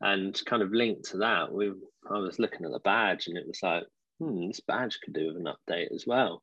and 0.00 0.40
kind 0.46 0.62
of 0.62 0.72
linked 0.72 1.04
to 1.10 1.18
that, 1.18 1.52
we 1.52 1.72
I 2.10 2.18
was 2.18 2.38
looking 2.38 2.64
at 2.66 2.72
the 2.72 2.80
badge 2.80 3.28
and 3.28 3.36
it 3.36 3.46
was 3.46 3.60
like, 3.62 3.84
hmm, 4.18 4.48
this 4.48 4.60
badge 4.60 4.98
could 5.04 5.14
do 5.14 5.28
with 5.28 5.36
an 5.36 5.46
update 5.46 5.94
as 5.94 6.04
well. 6.06 6.42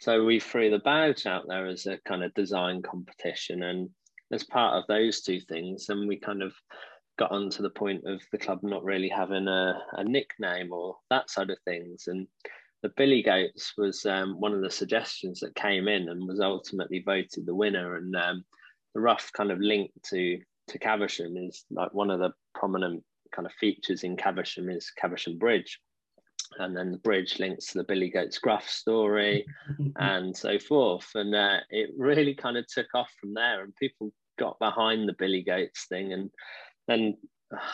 So 0.00 0.24
we 0.24 0.40
threw 0.40 0.70
the 0.70 0.80
badge 0.80 1.26
out 1.26 1.44
there 1.48 1.66
as 1.66 1.86
a 1.86 1.98
kind 2.06 2.22
of 2.24 2.34
design 2.34 2.82
competition, 2.82 3.62
and 3.62 3.90
as 4.32 4.44
part 4.44 4.74
of 4.74 4.84
those 4.88 5.22
two 5.22 5.40
things, 5.40 5.88
and 5.88 6.08
we 6.08 6.18
kind 6.18 6.42
of 6.42 6.52
got 7.18 7.30
on 7.30 7.48
to 7.48 7.62
the 7.62 7.70
point 7.70 8.02
of 8.06 8.20
the 8.32 8.38
club 8.38 8.58
not 8.62 8.82
really 8.82 9.08
having 9.08 9.46
a, 9.46 9.80
a 9.92 10.04
nickname 10.04 10.72
or 10.72 10.96
that 11.10 11.30
side 11.30 11.50
of 11.50 11.58
things, 11.64 12.04
and 12.08 12.26
the 12.84 12.92
Billy 12.98 13.22
Goats 13.22 13.72
was 13.78 14.04
um, 14.04 14.38
one 14.38 14.52
of 14.52 14.60
the 14.60 14.70
suggestions 14.70 15.40
that 15.40 15.54
came 15.54 15.88
in 15.88 16.10
and 16.10 16.28
was 16.28 16.38
ultimately 16.38 17.02
voted 17.02 17.46
the 17.46 17.54
winner. 17.54 17.96
And 17.96 18.14
um, 18.14 18.44
the 18.94 19.00
rough 19.00 19.32
kind 19.32 19.50
of 19.50 19.58
link 19.58 19.90
to 20.10 20.38
to 20.68 20.78
Caversham 20.78 21.34
is 21.38 21.64
like 21.70 21.94
one 21.94 22.10
of 22.10 22.20
the 22.20 22.32
prominent 22.54 23.02
kind 23.34 23.46
of 23.46 23.52
features 23.54 24.04
in 24.04 24.18
Caversham 24.18 24.68
is 24.68 24.90
Caversham 24.90 25.38
Bridge. 25.38 25.80
And 26.58 26.76
then 26.76 26.92
the 26.92 26.98
bridge 26.98 27.38
links 27.38 27.68
to 27.68 27.78
the 27.78 27.84
Billy 27.84 28.10
Goats 28.10 28.38
Gruff 28.38 28.68
story 28.68 29.46
and 29.96 30.36
so 30.36 30.58
forth. 30.58 31.08
And 31.14 31.34
uh, 31.34 31.60
it 31.70 31.88
really 31.96 32.34
kind 32.34 32.58
of 32.58 32.66
took 32.66 32.94
off 32.94 33.10
from 33.18 33.32
there, 33.32 33.64
and 33.64 33.74
people 33.76 34.12
got 34.38 34.58
behind 34.58 35.08
the 35.08 35.16
Billy 35.18 35.42
Goats 35.42 35.86
thing. 35.88 36.12
And 36.12 36.30
then 36.86 37.16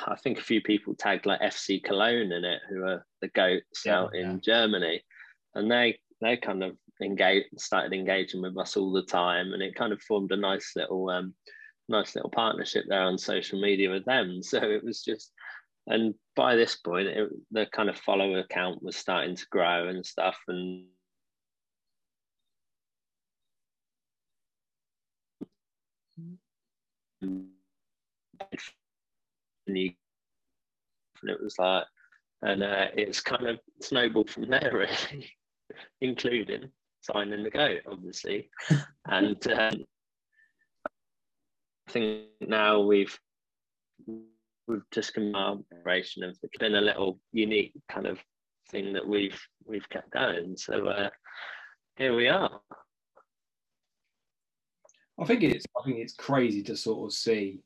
I 0.06 0.16
think 0.16 0.38
a 0.38 0.42
few 0.42 0.60
people 0.60 0.94
tagged 0.94 1.26
like 1.26 1.40
FC 1.40 1.82
Cologne 1.82 2.32
in 2.32 2.44
it, 2.44 2.60
who 2.68 2.82
are 2.84 3.04
the 3.20 3.28
goats 3.28 3.82
yeah, 3.84 4.00
out 4.00 4.14
in 4.14 4.40
Germany, 4.40 5.02
and 5.54 5.70
they 5.70 5.98
they 6.20 6.36
kind 6.36 6.62
of 6.62 6.76
engaged, 7.02 7.48
started 7.58 7.92
engaging 7.92 8.42
with 8.42 8.56
us 8.58 8.76
all 8.76 8.92
the 8.92 9.02
time, 9.02 9.52
and 9.52 9.62
it 9.62 9.74
kind 9.74 9.92
of 9.92 10.02
formed 10.02 10.32
a 10.32 10.36
nice 10.36 10.72
little 10.76 11.08
um, 11.10 11.34
nice 11.88 12.14
little 12.14 12.30
partnership 12.30 12.84
there 12.88 13.02
on 13.02 13.18
social 13.18 13.60
media 13.60 13.90
with 13.90 14.04
them. 14.04 14.40
So 14.42 14.58
it 14.58 14.84
was 14.84 15.02
just, 15.02 15.32
and 15.86 16.14
by 16.36 16.56
this 16.56 16.76
point, 16.76 17.08
it, 17.08 17.28
the 17.50 17.66
kind 17.66 17.88
of 17.88 17.96
follower 17.98 18.38
account 18.38 18.82
was 18.82 18.96
starting 18.96 19.36
to 19.36 19.46
grow 19.50 19.88
and 19.88 20.04
stuff, 20.04 20.36
and 20.48 20.84
and 29.76 31.30
it 31.30 31.42
was 31.42 31.58
like, 31.58 31.84
and 32.42 32.62
uh, 32.62 32.86
it's 32.96 33.20
kind 33.20 33.46
of 33.46 33.58
snowballed 33.80 34.30
from 34.30 34.48
there, 34.48 34.70
really, 34.72 35.30
including 36.00 36.70
signing 37.00 37.42
the 37.42 37.50
goat, 37.50 37.80
obviously. 37.90 38.50
and 39.06 39.46
um, 39.52 39.84
I 41.88 41.92
think 41.92 42.26
now 42.40 42.80
we've 42.80 43.18
we've 44.66 44.88
just 44.92 45.14
come 45.14 45.34
our 45.34 45.58
operation 45.72 46.22
of 46.22 46.36
it's 46.42 46.58
been 46.58 46.76
a 46.76 46.80
little 46.80 47.18
unique 47.32 47.74
kind 47.88 48.06
of 48.06 48.18
thing 48.70 48.92
that 48.92 49.06
we've 49.06 49.40
we've 49.66 49.88
kept 49.88 50.10
going. 50.10 50.56
So 50.56 50.86
uh, 50.86 51.10
here 51.96 52.14
we 52.14 52.28
are. 52.28 52.60
I 55.20 55.24
think 55.26 55.42
it's 55.42 55.66
I 55.78 55.84
think 55.84 55.98
it's 55.98 56.14
crazy 56.14 56.62
to 56.64 56.76
sort 56.76 57.06
of 57.06 57.12
see 57.12 57.60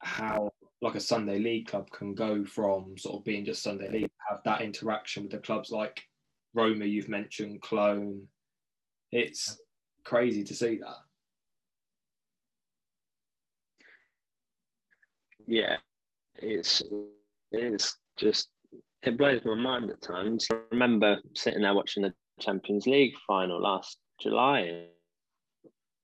how 0.00 0.50
like 0.84 0.94
a 0.96 1.00
Sunday 1.00 1.38
League 1.38 1.66
club 1.66 1.90
can 1.90 2.14
go 2.14 2.44
from 2.44 2.96
sort 2.98 3.16
of 3.16 3.24
being 3.24 3.44
just 3.44 3.62
Sunday 3.62 3.90
League, 3.90 4.10
have 4.28 4.40
that 4.44 4.60
interaction 4.60 5.22
with 5.22 5.32
the 5.32 5.38
clubs 5.38 5.70
like 5.70 6.02
Roma, 6.52 6.84
you've 6.84 7.08
mentioned, 7.08 7.62
Cologne. 7.62 8.28
It's 9.10 9.58
crazy 10.04 10.44
to 10.44 10.54
see 10.54 10.78
that. 10.78 10.96
Yeah, 15.46 15.76
it's 16.36 16.82
it's 17.50 17.96
just 18.18 18.48
it 19.02 19.16
blows 19.16 19.40
my 19.44 19.54
mind 19.54 19.90
at 19.90 20.02
times. 20.02 20.46
I 20.52 20.56
remember 20.70 21.16
sitting 21.34 21.62
there 21.62 21.74
watching 21.74 22.02
the 22.02 22.12
Champions 22.40 22.86
League 22.86 23.14
final 23.26 23.60
last 23.60 23.96
July, 24.20 24.86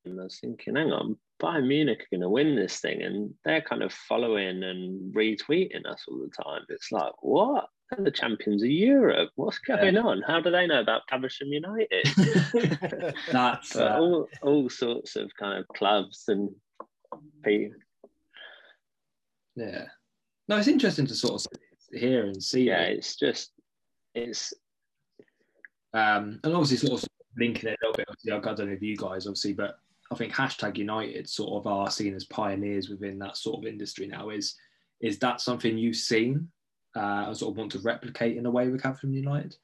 and 0.06 0.20
I 0.20 0.24
was 0.24 0.38
thinking, 0.40 0.76
hang 0.76 0.90
on, 0.90 1.16
Bayern 1.40 1.66
Munich 1.66 2.00
are 2.00 2.16
going 2.16 2.20
to 2.20 2.28
win 2.28 2.54
this 2.54 2.78
thing, 2.80 3.02
and 3.02 3.34
they're 3.44 3.62
kind 3.62 3.82
of 3.82 3.92
following 3.92 4.62
and 4.62 5.14
retweeting 5.14 5.86
us 5.86 6.04
all 6.06 6.18
the 6.18 6.42
time. 6.42 6.62
It's 6.68 6.92
like, 6.92 7.12
what? 7.22 7.68
They're 7.90 8.04
the 8.04 8.10
champions 8.10 8.62
of 8.62 8.70
Europe. 8.70 9.30
What's 9.34 9.58
going 9.58 9.94
yeah. 9.94 10.02
on? 10.02 10.22
How 10.22 10.40
do 10.40 10.50
they 10.50 10.66
know 10.66 10.80
about 10.80 11.08
Caversham 11.08 11.48
United? 11.48 12.06
That's 13.32 13.74
uh... 13.74 13.96
all, 13.98 14.28
all 14.42 14.70
sorts 14.70 15.16
of 15.16 15.30
kind 15.38 15.58
of 15.58 15.66
clubs 15.68 16.24
and 16.28 16.50
people. 17.44 17.76
Yeah. 19.56 19.86
No, 20.48 20.56
it's 20.56 20.68
interesting 20.68 21.06
to 21.06 21.14
sort 21.14 21.44
of 21.44 21.98
hear 21.98 22.26
and 22.26 22.42
see. 22.42 22.64
Yeah, 22.64 22.82
it. 22.82 22.98
it's 22.98 23.16
just, 23.16 23.52
it's. 24.14 24.52
Um, 25.92 26.38
and 26.44 26.54
obviously, 26.54 26.88
sort 26.88 27.02
of 27.02 27.08
linking 27.36 27.70
it 27.70 27.78
a 27.82 27.86
little 27.86 27.96
bit. 27.96 28.06
Obviously, 28.08 28.32
I 28.32 28.54
don't 28.54 28.68
know 28.68 28.74
if 28.74 28.82
you 28.82 28.96
guys 28.96 29.26
obviously, 29.26 29.54
but 29.54 29.78
I 30.10 30.16
think 30.16 30.32
hashtag 30.32 30.76
United 30.76 31.28
sort 31.28 31.60
of 31.60 31.66
are 31.70 31.90
seen 31.90 32.14
as 32.14 32.24
pioneers 32.24 32.88
within 32.88 33.18
that 33.20 33.36
sort 33.36 33.58
of 33.58 33.66
industry 33.66 34.06
now. 34.06 34.30
Is 34.30 34.56
is 35.00 35.18
that 35.20 35.40
something 35.40 35.78
you've 35.78 35.96
seen 35.96 36.48
uh, 36.96 37.24
and 37.26 37.36
sort 37.36 37.52
of 37.52 37.58
want 37.58 37.72
to 37.72 37.78
replicate 37.80 38.36
in 38.36 38.46
a 38.46 38.50
way 38.50 38.68
with 38.68 38.82
Caversham 38.82 39.14
United? 39.14 39.56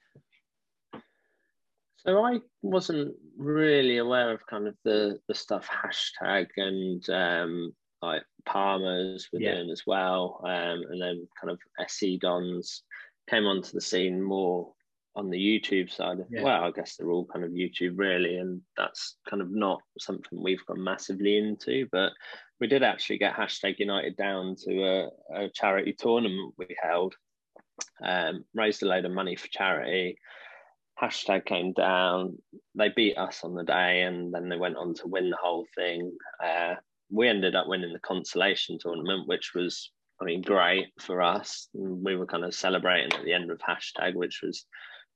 So 1.98 2.24
I 2.24 2.38
wasn't 2.62 3.16
really 3.36 3.98
aware 3.98 4.30
of 4.32 4.46
kind 4.46 4.68
of 4.68 4.76
the 4.84 5.18
the 5.26 5.34
stuff 5.34 5.68
hashtag 5.68 6.46
and 6.56 7.08
um, 7.10 7.74
like 8.00 8.22
Palmer's 8.44 9.28
were 9.32 9.40
yeah. 9.40 9.56
doing 9.56 9.70
as 9.70 9.82
well, 9.86 10.40
um, 10.44 10.84
and 10.90 11.02
then 11.02 11.26
kind 11.40 11.50
of 11.50 11.58
SE 11.88 12.18
Dons 12.18 12.84
came 13.28 13.44
onto 13.44 13.72
the 13.72 13.80
scene 13.80 14.22
more 14.22 14.72
on 15.16 15.30
the 15.30 15.38
YouTube 15.38 15.90
side. 15.90 16.18
Yeah. 16.30 16.42
Well, 16.42 16.64
I 16.64 16.70
guess 16.70 16.96
they're 16.96 17.10
all 17.10 17.24
kind 17.24 17.44
of 17.44 17.50
YouTube 17.50 17.94
really, 17.96 18.36
and 18.36 18.60
that's 18.76 19.16
kind 19.28 19.42
of 19.42 19.50
not 19.50 19.80
something 19.98 20.42
we've 20.42 20.64
gone 20.66 20.84
massively 20.84 21.38
into. 21.38 21.88
But 21.90 22.12
we 22.60 22.66
did 22.66 22.82
actually 22.82 23.18
get 23.18 23.34
hashtag 23.34 23.78
United 23.78 24.16
down 24.16 24.56
to 24.64 24.82
a, 24.84 25.44
a 25.44 25.50
charity 25.54 25.94
tournament 25.98 26.54
we 26.58 26.76
held, 26.80 27.14
um, 28.04 28.44
raised 28.54 28.82
a 28.82 28.86
load 28.86 29.06
of 29.06 29.12
money 29.12 29.36
for 29.36 29.48
charity. 29.48 30.18
Hashtag 31.02 31.46
came 31.46 31.72
down. 31.72 32.38
They 32.74 32.90
beat 32.94 33.16
us 33.16 33.42
on 33.42 33.54
the 33.54 33.64
day, 33.64 34.02
and 34.02 34.32
then 34.32 34.48
they 34.48 34.56
went 34.56 34.76
on 34.76 34.94
to 34.94 35.08
win 35.08 35.30
the 35.30 35.38
whole 35.40 35.66
thing. 35.74 36.12
Uh, 36.44 36.74
we 37.10 37.28
ended 37.28 37.54
up 37.54 37.68
winning 37.68 37.92
the 37.92 37.98
consolation 38.00 38.78
tournament, 38.78 39.26
which 39.26 39.52
was 39.54 39.90
I 40.20 40.24
mean, 40.24 40.42
great 40.42 40.86
for 40.98 41.20
us. 41.20 41.68
We 41.74 42.16
were 42.16 42.26
kind 42.26 42.44
of 42.44 42.54
celebrating 42.54 43.12
at 43.12 43.24
the 43.24 43.34
end 43.34 43.50
of 43.50 43.58
hashtag, 43.58 44.14
which 44.14 44.40
was 44.42 44.64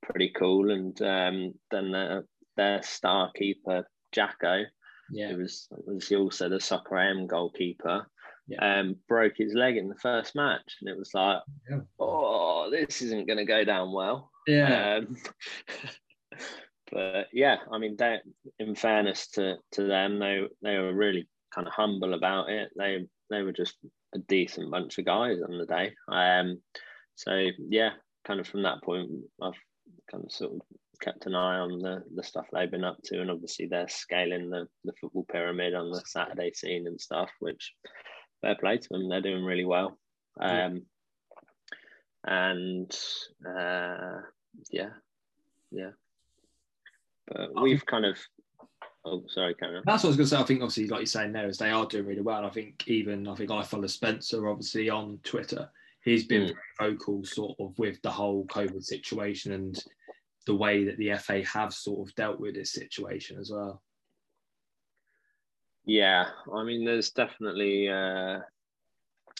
pretty 0.02 0.32
cool. 0.36 0.70
And 0.70 1.00
um, 1.02 1.54
then 1.70 1.92
the, 1.92 2.24
their 2.56 2.82
star 2.82 3.30
keeper, 3.36 3.86
Jacko, 4.12 4.64
yeah. 5.10 5.34
was 5.34 5.68
was 5.70 6.10
also 6.12 6.48
the 6.48 6.60
Soccer 6.60 6.98
AM 6.98 7.26
goalkeeper. 7.26 8.06
Yeah. 8.48 8.80
Um, 8.80 8.96
broke 9.08 9.34
his 9.36 9.54
leg 9.54 9.76
in 9.76 9.88
the 9.88 9.94
first 9.96 10.34
match, 10.34 10.76
and 10.80 10.90
it 10.90 10.98
was 10.98 11.14
like, 11.14 11.38
yeah. 11.70 11.80
oh, 12.00 12.68
this 12.70 13.00
isn't 13.02 13.26
going 13.26 13.38
to 13.38 13.44
go 13.44 13.62
down 13.62 13.92
well. 13.92 14.30
Yeah. 14.46 14.98
Um, 14.98 15.16
but 16.92 17.28
yeah, 17.32 17.58
I 17.72 17.78
mean, 17.78 17.96
they, 17.96 18.18
in 18.58 18.74
fairness 18.74 19.28
to 19.32 19.56
to 19.72 19.86
them, 19.86 20.18
they 20.18 20.42
they 20.62 20.78
were 20.78 20.92
really 20.92 21.28
kind 21.54 21.66
of 21.66 21.72
humble 21.72 22.14
about 22.14 22.50
it. 22.50 22.70
They 22.76 23.06
they 23.30 23.42
were 23.42 23.52
just 23.52 23.76
a 24.14 24.18
decent 24.18 24.70
bunch 24.70 24.98
of 24.98 25.04
guys 25.04 25.38
on 25.42 25.58
the 25.58 25.66
day. 25.66 25.94
Um, 26.08 26.60
so 27.14 27.46
yeah, 27.68 27.90
kind 28.24 28.40
of 28.40 28.48
from 28.48 28.62
that 28.62 28.82
point, 28.82 29.10
I've 29.40 29.54
kind 30.10 30.24
of 30.24 30.32
sort 30.32 30.52
of 30.54 30.60
kept 31.00 31.26
an 31.26 31.34
eye 31.34 31.58
on 31.58 31.78
the 31.78 32.02
the 32.14 32.22
stuff 32.22 32.46
they've 32.52 32.70
been 32.70 32.84
up 32.84 32.98
to, 33.04 33.20
and 33.20 33.30
obviously 33.30 33.66
they're 33.66 33.88
scaling 33.88 34.50
the 34.50 34.66
the 34.84 34.92
football 35.00 35.26
pyramid 35.30 35.74
on 35.74 35.90
the 35.90 36.02
Saturday 36.06 36.52
scene 36.52 36.86
and 36.86 37.00
stuff. 37.00 37.30
Which 37.40 37.74
fair 38.42 38.56
play 38.56 38.78
to 38.78 38.88
them, 38.90 39.08
they're 39.08 39.20
doing 39.20 39.44
really 39.44 39.64
well. 39.64 39.98
Um, 40.40 40.82
and 42.24 42.90
uh, 43.46 44.20
yeah, 44.70 44.90
yeah. 45.70 45.90
But 47.26 47.60
we've 47.60 47.84
kind 47.86 48.04
of. 48.04 48.18
Oh, 49.02 49.24
sorry, 49.28 49.54
Cameron. 49.54 49.82
That's 49.86 50.02
what 50.02 50.08
I 50.08 50.10
was 50.10 50.16
going 50.18 50.26
to 50.26 50.36
say. 50.36 50.40
I 50.42 50.44
think 50.44 50.60
obviously, 50.60 50.88
like 50.88 51.00
you're 51.00 51.06
saying 51.06 51.32
there, 51.32 51.48
is 51.48 51.56
they 51.56 51.70
are 51.70 51.86
doing 51.86 52.04
really 52.04 52.20
well. 52.20 52.44
I 52.44 52.50
think 52.50 52.86
even 52.86 53.26
I 53.26 53.34
think 53.34 53.50
I 53.50 53.62
follow 53.62 53.86
Spencer 53.86 54.46
obviously 54.46 54.90
on 54.90 55.18
Twitter. 55.24 55.70
He's 56.04 56.26
been 56.26 56.48
Mm. 56.48 56.56
very 56.78 56.92
vocal, 56.92 57.24
sort 57.24 57.58
of, 57.60 57.78
with 57.78 58.00
the 58.02 58.10
whole 58.10 58.46
COVID 58.46 58.82
situation 58.82 59.52
and 59.52 59.84
the 60.46 60.54
way 60.54 60.84
that 60.84 60.96
the 60.96 61.10
FA 61.10 61.44
have 61.44 61.72
sort 61.74 62.08
of 62.08 62.14
dealt 62.14 62.40
with 62.40 62.54
this 62.54 62.72
situation 62.72 63.38
as 63.38 63.50
well. 63.50 63.82
Yeah, 65.84 66.30
I 66.52 66.64
mean, 66.64 66.84
there's 66.84 67.10
definitely 67.10 67.88
uh, 67.88 68.40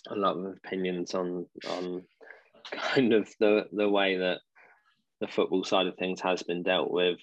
a 0.09 0.17
lot 0.17 0.37
of 0.37 0.45
opinions 0.47 1.14
on 1.14 1.47
on 1.69 2.05
kind 2.71 3.12
of 3.12 3.29
the 3.38 3.69
the 3.73 3.88
way 3.88 4.17
that 4.17 4.40
the 5.21 5.29
football 5.29 5.62
side 5.64 5.87
of 5.87 5.97
things 5.97 6.21
has 6.23 6.43
been 6.43 6.62
dealt 6.62 6.90
with 6.90 7.19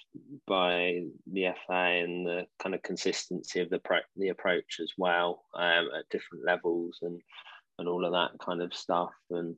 by 0.46 1.04
the 1.32 1.48
FA 1.66 1.74
and 2.04 2.26
the 2.28 2.46
kind 2.60 2.76
of 2.76 2.84
consistency 2.84 3.60
of 3.60 3.70
the 3.70 3.80
pro- 3.80 4.00
the 4.18 4.30
approach 4.30 4.80
as 4.82 4.92
well 4.98 5.46
um, 5.56 5.90
at 5.98 6.08
different 6.12 6.46
levels 6.46 7.00
and 7.02 7.20
and 7.80 7.88
all 7.88 8.06
of 8.06 8.12
that 8.12 8.38
kind 8.44 8.62
of 8.62 8.74
stuff 8.74 9.12
and 9.32 9.56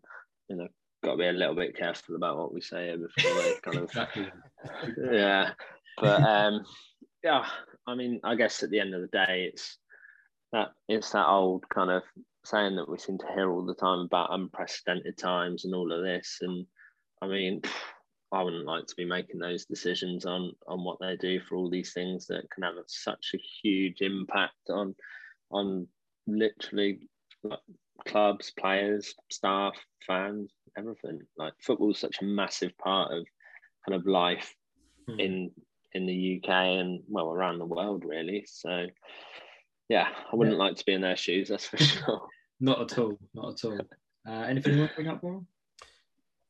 you 0.50 0.56
know 0.56 0.68
got 1.04 1.12
to 1.12 1.18
be 1.18 1.28
a 1.28 1.32
little 1.32 1.56
bit 1.56 1.78
careful 1.78 2.16
about 2.16 2.38
what 2.38 2.54
we 2.54 2.62
say 2.62 2.96
before 2.96 3.42
they 3.42 3.54
kind 3.62 3.78
of 3.78 3.84
Exactly. 3.90 4.28
yeah 5.12 5.52
but 5.98 6.22
um 6.24 6.66
yeah 7.24 7.46
i 7.88 7.96
mean 7.96 8.20
i 8.24 8.36
guess 8.36 8.64
at 8.64 8.70
the 8.70 8.80
end 8.80 8.94
of 8.94 9.02
the 9.02 9.08
day 9.08 9.50
it's 9.52 9.78
that 10.52 10.70
it's 10.88 11.12
that 11.12 11.28
old 11.28 11.68
kind 11.70 11.92
of 11.92 12.04
saying 12.46 12.76
that 12.76 12.90
we 12.90 12.98
seem 12.98 13.18
to 13.18 13.28
hear 13.34 13.52
all 13.52 13.66
the 13.66 13.76
time 13.76 14.00
about 14.00 14.34
unprecedented 14.34 15.18
times 15.18 15.66
and 15.66 15.76
all 15.76 15.92
of 15.92 16.04
this 16.04 16.40
and 16.42 16.66
i 17.22 17.28
mean 17.28 17.62
i 18.32 18.42
wouldn't 18.42 18.66
like 18.66 18.86
to 18.86 18.96
be 18.96 19.06
making 19.06 19.40
those 19.40 19.66
decisions 19.66 20.26
on 20.26 20.52
on 20.68 20.84
what 20.84 20.98
they 21.00 21.16
do 21.18 21.40
for 21.42 21.56
all 21.56 21.70
these 21.70 21.94
things 21.94 22.28
that 22.28 22.50
can 22.52 22.64
have 22.64 22.76
such 22.88 23.32
a 23.34 23.44
huge 23.62 24.02
impact 24.02 24.70
on 24.70 24.96
on 25.52 25.88
literally 26.28 27.00
like, 27.44 27.60
clubs 28.06 28.52
players 28.60 29.16
staff 29.30 29.74
fans 30.06 30.52
everything 30.78 31.20
like 31.38 31.54
football's 31.62 32.00
such 32.00 32.22
a 32.22 32.26
massive 32.26 32.78
part 32.78 33.12
of 33.12 33.26
kind 33.88 34.00
of 34.00 34.06
life 34.08 34.56
Hmm. 35.08 35.20
in 35.20 35.52
in 35.94 36.06
the 36.06 36.40
UK 36.44 36.50
and 36.50 37.02
well 37.08 37.32
around 37.32 37.58
the 37.58 37.66
world 37.66 38.04
really. 38.06 38.46
So 38.48 38.86
yeah, 39.88 40.08
I 40.32 40.36
wouldn't 40.36 40.58
like 40.58 40.76
to 40.76 40.86
be 40.86 40.94
in 40.94 41.02
their 41.02 41.16
shoes, 41.18 41.50
that's 41.50 41.66
for 41.66 41.78
sure. 41.84 42.28
Not 42.60 42.82
at 42.92 43.00
all. 43.00 43.18
Not 43.34 43.54
at 43.54 43.66
all. 43.66 43.80
Uh, 44.28 44.32
anything 44.44 44.74
you 44.74 44.80
want 44.82 44.92
to 44.92 44.96
bring 44.96 45.08
up, 45.08 45.24
Warren? 45.24 45.48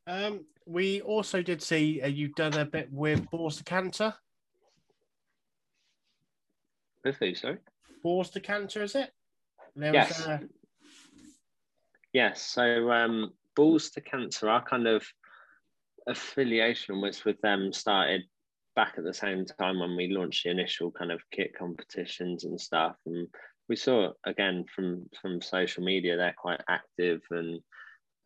Um, 0.08 0.46
we 0.66 1.00
also 1.02 1.42
did 1.42 1.62
see 1.62 2.02
uh, 2.02 2.08
you've 2.08 2.36
done 2.36 2.56
a 2.56 2.66
bit 2.66 2.92
with 2.92 3.30
Balls 3.30 3.56
to 3.58 3.64
Cancer. 3.64 4.14
With 7.06 7.16
who, 7.16 7.34
sorry? 7.34 7.60
Balls 8.04 8.30
to 8.32 8.82
is 8.82 8.96
it? 8.96 9.12
There 9.76 9.94
Yes. 9.94 10.28
Was, 10.28 10.40
Yes. 12.14 12.42
So 12.42 12.92
um 12.92 13.34
Balls 13.56 13.90
to 13.92 14.02
Cancer, 14.02 14.50
our 14.50 14.64
kind 14.64 14.88
of 14.88 15.06
affiliation 16.08 17.02
was 17.02 17.26
with 17.26 17.40
them 17.42 17.72
started 17.74 18.24
back 18.76 18.96
at 18.98 19.04
the 19.04 19.14
same 19.14 19.46
time 19.46 19.80
when 19.80 19.96
we 19.96 20.08
launched 20.08 20.44
the 20.44 20.50
initial 20.52 20.92
kind 20.92 21.12
of 21.12 21.22
kit 21.32 21.54
competitions 21.58 22.46
and 22.46 22.60
stuff. 22.60 22.96
And 23.06 23.28
we 23.68 23.76
saw 23.76 24.14
again 24.26 24.66
from 24.74 25.08
from 25.22 25.42
social 25.42 25.84
media 25.84 26.18
they're 26.18 26.36
quite 26.38 26.62
active 26.68 27.22
and 27.30 27.62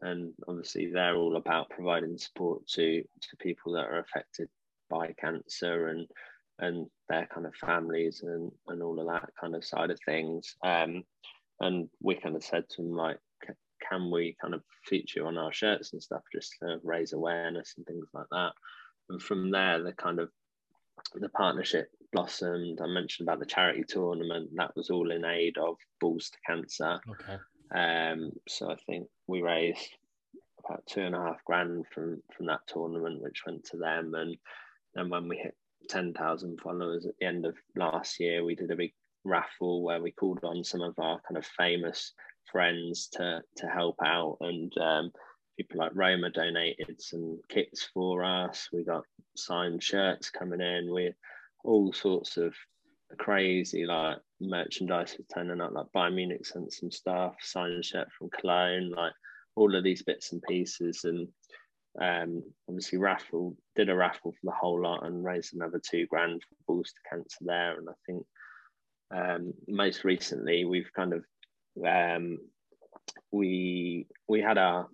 and 0.01 0.33
obviously 0.47 0.87
they're 0.87 1.15
all 1.15 1.37
about 1.37 1.69
providing 1.69 2.17
support 2.17 2.65
to 2.67 3.01
to 3.01 3.37
people 3.39 3.73
that 3.73 3.85
are 3.85 3.99
affected 3.99 4.49
by 4.89 5.13
cancer 5.19 5.87
and 5.87 6.07
and 6.59 6.87
their 7.09 7.27
kind 7.33 7.45
of 7.45 7.55
families 7.55 8.21
and 8.23 8.51
and 8.67 8.81
all 8.83 8.99
of 8.99 9.07
that 9.07 9.29
kind 9.39 9.55
of 9.55 9.65
side 9.65 9.89
of 9.91 9.99
things 10.05 10.55
um 10.63 11.03
and 11.59 11.89
we 12.01 12.15
kind 12.15 12.35
of 12.35 12.43
said 12.43 12.63
to 12.69 12.81
them 12.81 12.91
like 12.91 13.17
"C- 13.17 13.21
can 13.87 14.11
we 14.11 14.35
kind 14.41 14.53
of 14.53 14.61
feature 14.85 15.25
on 15.27 15.37
our 15.37 15.53
shirts 15.53 15.93
and 15.93 16.01
stuff 16.01 16.21
just 16.31 16.55
to 16.59 16.79
raise 16.83 17.13
awareness 17.13 17.73
and 17.77 17.85
things 17.85 18.07
like 18.13 18.27
that 18.31 18.51
and 19.09 19.21
from 19.21 19.51
there 19.51 19.81
the 19.83 19.93
kind 19.93 20.19
of 20.19 20.29
the 21.15 21.29
partnership 21.29 21.89
blossomed 22.11 22.79
i 22.81 22.87
mentioned 22.87 23.27
about 23.27 23.39
the 23.39 23.45
charity 23.45 23.83
tournament 23.87 24.49
that 24.55 24.75
was 24.75 24.89
all 24.89 25.11
in 25.11 25.25
aid 25.25 25.57
of 25.57 25.75
balls 25.99 26.29
to 26.29 26.37
cancer 26.45 26.99
okay. 27.09 27.37
um, 27.75 28.31
so 28.47 28.69
I 28.69 28.75
think 28.85 29.07
we 29.27 29.41
raised 29.41 29.89
about 30.65 30.85
two 30.85 31.01
and 31.01 31.15
a 31.15 31.19
half 31.19 31.43
grand 31.45 31.85
from 31.93 32.21
from 32.35 32.45
that 32.47 32.61
tournament, 32.67 33.21
which 33.21 33.43
went 33.45 33.63
to 33.65 33.77
them. 33.77 34.13
And 34.15 34.37
then 34.95 35.09
when 35.09 35.27
we 35.27 35.37
hit 35.37 35.55
ten 35.89 36.13
thousand 36.13 36.59
followers 36.61 37.05
at 37.05 37.13
the 37.19 37.25
end 37.25 37.45
of 37.45 37.55
last 37.75 38.19
year, 38.19 38.43
we 38.43 38.55
did 38.55 38.71
a 38.71 38.75
big 38.75 38.93
raffle 39.25 39.83
where 39.83 40.01
we 40.01 40.11
called 40.11 40.43
on 40.43 40.63
some 40.63 40.81
of 40.81 40.97
our 40.99 41.19
kind 41.27 41.37
of 41.37 41.45
famous 41.45 42.13
friends 42.51 43.07
to 43.13 43.41
to 43.57 43.67
help 43.67 43.97
out, 44.03 44.37
and 44.41 44.71
um, 44.77 45.11
people 45.57 45.79
like 45.79 45.91
Roma 45.93 46.29
donated 46.29 47.01
some 47.01 47.39
kits 47.49 47.89
for 47.93 48.23
us. 48.23 48.69
We 48.71 48.83
got 48.83 49.03
signed 49.35 49.83
shirts 49.83 50.29
coming 50.29 50.61
in. 50.61 50.93
We 50.93 51.13
all 51.63 51.93
sorts 51.93 52.37
of 52.37 52.53
crazy 53.17 53.85
like 53.85 54.17
merchandise 54.39 55.15
was 55.17 55.27
turning 55.33 55.61
up 55.61 55.71
like 55.71 55.85
Bayern 55.95 56.15
Munich 56.15 56.45
sent 56.45 56.73
some 56.73 56.91
stuff 56.91 57.35
signed 57.41 57.85
shirt 57.85 58.07
from 58.17 58.29
Cologne 58.29 58.91
like 58.91 59.13
all 59.55 59.75
of 59.75 59.83
these 59.83 60.03
bits 60.03 60.31
and 60.31 60.41
pieces 60.43 61.03
and 61.03 61.27
um 62.01 62.43
obviously 62.67 62.97
raffle 62.97 63.55
did 63.75 63.89
a 63.89 63.95
raffle 63.95 64.31
for 64.31 64.45
the 64.45 64.51
whole 64.51 64.81
lot 64.81 65.05
and 65.05 65.23
raised 65.23 65.53
another 65.53 65.79
two 65.79 66.07
grand 66.07 66.41
for 66.41 66.73
balls 66.73 66.91
to 66.91 67.09
cancer 67.09 67.37
there 67.41 67.77
and 67.77 67.87
I 67.87 67.93
think 68.05 68.25
um 69.15 69.53
most 69.67 70.03
recently 70.03 70.65
we've 70.65 70.91
kind 70.95 71.13
of 71.13 71.23
um 71.85 72.37
we 73.31 74.07
we 74.27 74.41
had 74.41 74.57
our 74.57 74.87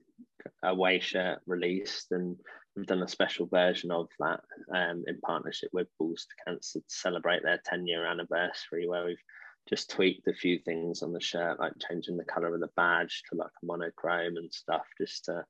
away 0.63 0.99
shirt 0.99 1.39
released 1.45 2.11
and 2.11 2.37
we've 2.75 2.87
done 2.87 3.03
a 3.03 3.07
special 3.07 3.45
version 3.47 3.91
of 3.91 4.07
that 4.19 4.41
um, 4.73 5.03
in 5.07 5.19
partnership 5.21 5.69
with 5.73 5.87
Balls 5.99 6.25
to 6.25 6.43
Cancer 6.45 6.79
to 6.79 6.85
celebrate 6.87 7.43
their 7.43 7.59
10 7.65 7.85
year 7.85 8.05
anniversary, 8.05 8.87
where 8.87 9.05
we've 9.05 9.23
just 9.67 9.89
tweaked 9.89 10.27
a 10.27 10.33
few 10.33 10.59
things 10.59 11.03
on 11.03 11.11
the 11.11 11.21
shirt, 11.21 11.59
like 11.59 11.73
changing 11.89 12.17
the 12.17 12.23
color 12.23 12.53
of 12.53 12.61
the 12.61 12.69
badge 12.75 13.23
to 13.29 13.37
like 13.37 13.51
a 13.61 13.65
monochrome 13.65 14.37
and 14.37 14.51
stuff, 14.53 14.85
just 14.97 15.25
to 15.25 15.43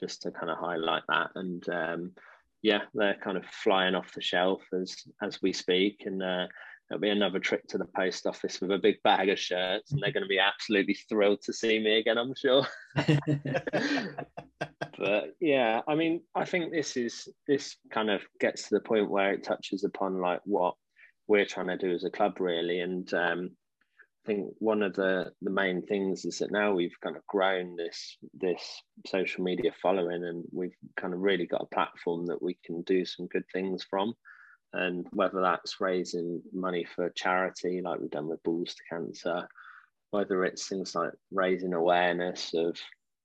just 0.00 0.22
to 0.22 0.30
kind 0.30 0.50
of 0.50 0.58
highlight 0.58 1.02
that. 1.08 1.30
And 1.34 1.68
um, 1.68 2.12
yeah, 2.62 2.82
they're 2.94 3.18
kind 3.22 3.36
of 3.36 3.44
flying 3.44 3.94
off 3.94 4.14
the 4.14 4.22
shelf 4.22 4.62
as 4.72 4.96
as 5.22 5.42
we 5.42 5.52
speak, 5.52 6.02
and 6.06 6.22
uh, 6.22 6.46
there'll 6.88 7.00
be 7.00 7.10
another 7.10 7.38
trip 7.38 7.66
to 7.68 7.78
the 7.78 7.86
post 7.96 8.26
office 8.26 8.60
with 8.60 8.70
a 8.70 8.78
big 8.78 8.96
bag 9.02 9.28
of 9.28 9.38
shirts, 9.38 9.92
and 9.92 10.02
they're 10.02 10.12
going 10.12 10.24
to 10.24 10.28
be 10.28 10.38
absolutely 10.38 10.94
thrilled 11.08 11.40
to 11.42 11.52
see 11.52 11.78
me 11.78 11.98
again, 11.98 12.18
I'm 12.18 12.34
sure. 12.34 12.66
but 14.98 15.34
yeah, 15.40 15.80
I 15.88 15.94
mean, 15.94 16.22
I 16.34 16.44
think 16.44 16.72
this 16.72 16.96
is 16.96 17.28
this 17.48 17.76
kind 17.90 18.10
of 18.10 18.22
gets 18.40 18.68
to 18.68 18.74
the 18.74 18.80
point 18.80 19.10
where 19.10 19.32
it 19.32 19.44
touches 19.44 19.84
upon 19.84 20.20
like 20.20 20.40
what 20.44 20.74
we're 21.28 21.46
trying 21.46 21.68
to 21.68 21.78
do 21.78 21.92
as 21.92 22.04
a 22.04 22.10
club, 22.10 22.40
really. 22.40 22.80
And 22.80 23.12
um, 23.14 23.50
I 24.24 24.26
think 24.26 24.54
one 24.58 24.82
of 24.82 24.94
the 24.94 25.32
the 25.42 25.50
main 25.50 25.82
things 25.82 26.24
is 26.24 26.38
that 26.38 26.52
now 26.52 26.72
we've 26.72 27.00
kind 27.02 27.16
of 27.16 27.26
grown 27.26 27.74
this 27.76 28.16
this 28.34 28.62
social 29.06 29.42
media 29.42 29.72
following, 29.82 30.24
and 30.24 30.44
we've 30.52 30.76
kind 30.96 31.14
of 31.14 31.20
really 31.20 31.46
got 31.46 31.62
a 31.62 31.74
platform 31.74 32.26
that 32.26 32.42
we 32.42 32.58
can 32.64 32.82
do 32.82 33.04
some 33.04 33.26
good 33.26 33.44
things 33.52 33.84
from. 33.88 34.14
And 34.72 35.06
whether 35.12 35.40
that's 35.40 35.80
raising 35.80 36.42
money 36.52 36.84
for 36.84 37.10
charity, 37.10 37.82
like 37.82 38.00
we've 38.00 38.10
done 38.10 38.28
with 38.28 38.42
Balls 38.42 38.74
to 38.74 38.82
Cancer, 38.88 39.46
whether 40.10 40.44
it's 40.44 40.68
things 40.68 40.94
like 40.94 41.12
raising 41.30 41.74
awareness 41.74 42.52
of 42.54 42.78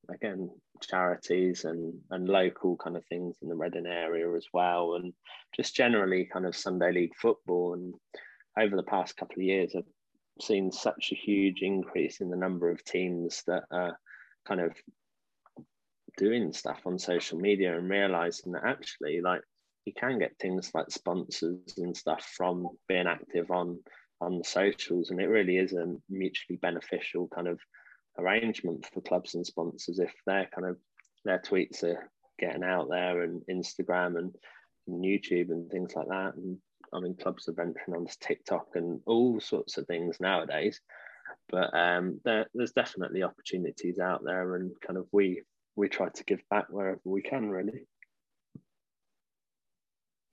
again 0.10 0.49
charities 0.81 1.65
and 1.65 1.93
and 2.12 2.29
local 2.29 2.77
kind 2.77 2.95
of 2.95 3.05
things 3.05 3.38
in 3.41 3.49
the 3.49 3.55
Reading 3.55 3.88
area 3.88 4.33
as 4.36 4.45
well, 4.53 4.95
and 4.95 5.13
just 5.55 5.75
generally 5.75 6.25
kind 6.25 6.45
of 6.45 6.55
Sunday 6.55 6.91
league 6.91 7.15
football. 7.15 7.73
And 7.73 7.93
over 8.60 8.75
the 8.75 8.83
past 8.83 9.15
couple 9.15 9.38
of 9.38 9.43
years, 9.43 9.73
I've 9.75 9.83
seen 10.41 10.71
such 10.71 11.10
a 11.12 11.15
huge 11.15 11.62
increase 11.62 12.19
in 12.21 12.29
the 12.29 12.38
number 12.38 12.69
of 12.69 12.83
teams 12.83 13.43
that 13.47 13.63
are 13.71 13.97
kind 14.45 14.62
of 14.62 14.73
doing 16.17 16.51
stuff 16.51 16.81
on 16.86 16.97
social 16.97 17.38
media 17.38 17.77
and 17.77 17.89
realizing 17.89 18.51
that 18.51 18.63
actually 18.65 19.21
like 19.21 19.41
you 19.88 19.93
can 19.93 20.19
get 20.19 20.38
things 20.39 20.71
like 20.73 20.91
sponsors 20.91 21.78
and 21.78 21.95
stuff 21.95 22.23
from 22.36 22.67
being 22.88 23.08
active 23.08 23.50
on 23.52 23.80
on 24.19 24.38
the 24.38 24.43
socials 24.43 25.12
and 25.12 25.21
it 25.21 25.28
really 25.28 25.58
is 25.58 25.73
a 25.73 25.95
mutually 26.10 26.58
beneficial 26.58 27.28
kind 27.28 27.47
of 27.47 27.60
arrangement 28.19 28.88
for 28.93 29.02
clubs 29.02 29.36
and 29.36 29.45
sponsors 29.45 30.00
if 30.00 30.12
their 30.26 30.47
kind 30.54 30.67
of 30.67 30.78
their 31.23 31.39
tweets 31.39 31.84
are 31.84 32.10
getting 32.39 32.63
out 32.63 32.89
there 32.89 33.21
and 33.21 33.41
Instagram 33.50 34.17
and 34.17 34.34
YouTube 34.89 35.50
and 35.50 35.69
things 35.69 35.93
like 35.95 36.08
that. 36.08 36.36
And 36.36 36.58
I 36.93 37.00
mean, 37.00 37.15
clubs 37.15 37.47
are 37.47 37.54
venturing 37.54 37.95
onto 37.95 38.13
TikTok 38.19 38.67
and 38.76 39.02
all 39.06 39.39
sorts 39.39 39.78
of 39.78 39.86
things 39.88 40.17
nowadays. 40.19 40.80
But 41.50 41.76
um, 41.78 42.21
there, 42.23 42.47
there's 42.54 42.71
definitely 42.71 43.23
opportunities 43.23 44.00
out 44.00 44.23
there, 44.23 44.56
and 44.56 44.71
kind 44.86 44.97
of 44.97 45.08
we 45.12 45.43
we 45.76 45.89
try 45.89 46.08
to 46.10 46.23
give 46.23 46.41
back 46.50 46.67
wherever 46.69 47.02
we 47.04 47.21
can, 47.21 47.50
really. 47.50 47.86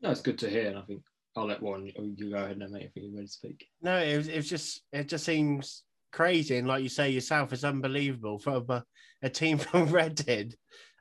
No, 0.05 0.11
it's 0.11 0.21
good 0.21 0.39
to 0.41 0.51
hear, 0.51 0.69
and 0.69 0.79
I 0.79 0.83
think 0.83 1.03
I'll 1.35 1.47
let 1.47 1.63
one 1.63 1.91
you 1.97 2.31
go 2.31 2.37
ahead 2.37 2.59
now, 2.59 2.67
mate. 2.69 2.91
If 2.95 3.03
you're 3.03 3.11
ready 3.11 3.27
to 3.27 3.33
speak. 3.33 3.67
No, 3.81 3.97
it 3.97 4.19
was, 4.19 4.29
it 4.29 4.37
was 4.37 4.51
just 4.51 4.83
it 4.93 5.09
just 5.09 5.25
seems 5.25 5.83
crazy, 6.13 6.59
and 6.59 6.69
like 6.69 6.83
you 6.83 6.91
say 6.91 7.09
yourself, 7.09 7.55
it's 7.55 7.65
unbelievable 7.65 8.39
from 8.39 8.67
a, 8.69 8.85
a 9.23 9.31
team 9.31 9.57
from 9.59 9.89
Reading 9.89 10.53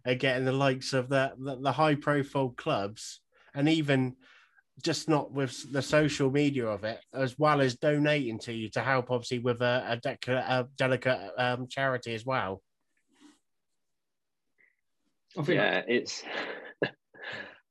are 0.05 0.15
getting 0.15 0.45
the 0.45 0.53
likes 0.53 0.93
of 0.93 1.09
the, 1.09 1.33
the, 1.37 1.57
the 1.57 1.71
high 1.73 1.95
profile 1.95 2.53
clubs, 2.55 3.19
and 3.53 3.67
even 3.67 4.15
just 4.81 5.09
not 5.09 5.33
with 5.33 5.71
the 5.73 5.81
social 5.81 6.31
media 6.31 6.65
of 6.65 6.85
it, 6.85 6.99
as 7.13 7.37
well 7.37 7.59
as 7.59 7.75
donating 7.75 8.39
to 8.39 8.53
you 8.53 8.69
to 8.69 8.81
help, 8.81 9.11
obviously, 9.11 9.39
with 9.39 9.61
a, 9.61 9.85
a, 9.87 9.97
dec- 9.97 10.29
a 10.29 10.67
delicate 10.77 11.31
um, 11.37 11.67
charity 11.67 12.13
as 12.15 12.25
well. 12.25 12.61
Yeah, 15.45 15.81
it's. 15.87 16.23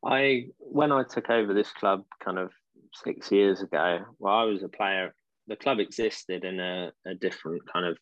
I 0.04 0.46
when 0.58 0.92
I 0.92 1.04
took 1.04 1.30
over 1.30 1.54
this 1.54 1.72
club, 1.72 2.04
kind 2.24 2.38
of 2.38 2.50
six 2.94 3.30
years 3.30 3.62
ago. 3.62 4.00
Well, 4.18 4.34
I 4.34 4.44
was 4.44 4.62
a 4.62 4.68
player. 4.68 5.14
The 5.48 5.56
club 5.56 5.80
existed 5.80 6.44
in 6.44 6.60
a, 6.60 6.92
a 7.06 7.14
different 7.14 7.62
kind 7.72 7.86
of 7.86 7.98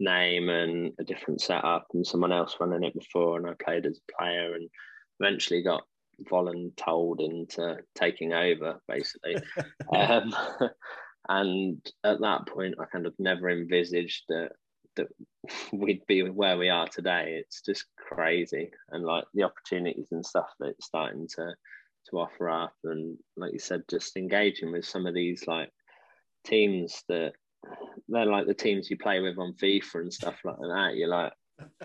name 0.00 0.48
and 0.48 0.92
a 0.98 1.04
different 1.04 1.40
setup, 1.40 1.86
and 1.94 2.06
someone 2.06 2.32
else 2.32 2.56
running 2.60 2.84
it 2.84 2.94
before, 2.94 3.38
and 3.38 3.48
I 3.48 3.52
played 3.62 3.86
as 3.86 3.98
a 3.98 4.12
player, 4.18 4.54
and 4.54 4.68
eventually 5.20 5.62
got 5.62 5.82
voluntold 6.30 7.20
into 7.20 7.78
taking 7.94 8.32
over, 8.32 8.80
basically. 8.88 9.36
um, 9.94 10.34
and 11.28 11.80
at 12.04 12.20
that 12.20 12.46
point, 12.46 12.74
I 12.80 12.84
kind 12.86 13.06
of 13.06 13.14
never 13.18 13.50
envisaged 13.50 14.24
that 14.28 14.52
that 14.96 15.08
we'd 15.72 16.06
be 16.06 16.22
where 16.22 16.56
we 16.56 16.68
are 16.68 16.88
today. 16.88 17.40
It's 17.40 17.62
just 17.62 17.86
crazy, 18.08 18.70
and 18.90 19.04
like 19.04 19.24
the 19.34 19.44
opportunities 19.44 20.08
and 20.12 20.24
stuff 20.24 20.48
that 20.60 20.70
it's 20.70 20.86
starting 20.86 21.28
to 21.36 21.54
to 22.10 22.18
offer 22.18 22.50
up, 22.50 22.74
and 22.84 23.16
like 23.36 23.52
you 23.52 23.58
said, 23.58 23.82
just 23.88 24.16
engaging 24.16 24.72
with 24.72 24.84
some 24.84 25.06
of 25.06 25.14
these 25.14 25.46
like 25.46 25.70
teams 26.44 27.02
that 27.08 27.32
they're 28.08 28.26
like 28.26 28.46
the 28.46 28.54
teams 28.54 28.90
you 28.90 28.98
play 28.98 29.20
with 29.20 29.38
on 29.38 29.54
FIFA 29.54 29.94
and 29.94 30.12
stuff 30.12 30.36
like 30.44 30.58
that. 30.58 30.92
You're 30.94 31.08
like, 31.08 31.32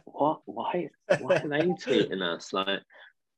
what? 0.05 0.41
Why? 0.45 0.89
Why 1.19 1.35
are 1.37 1.47
they 1.47 1.67
tweeting 1.67 2.21
us? 2.21 2.51
Like, 2.53 2.79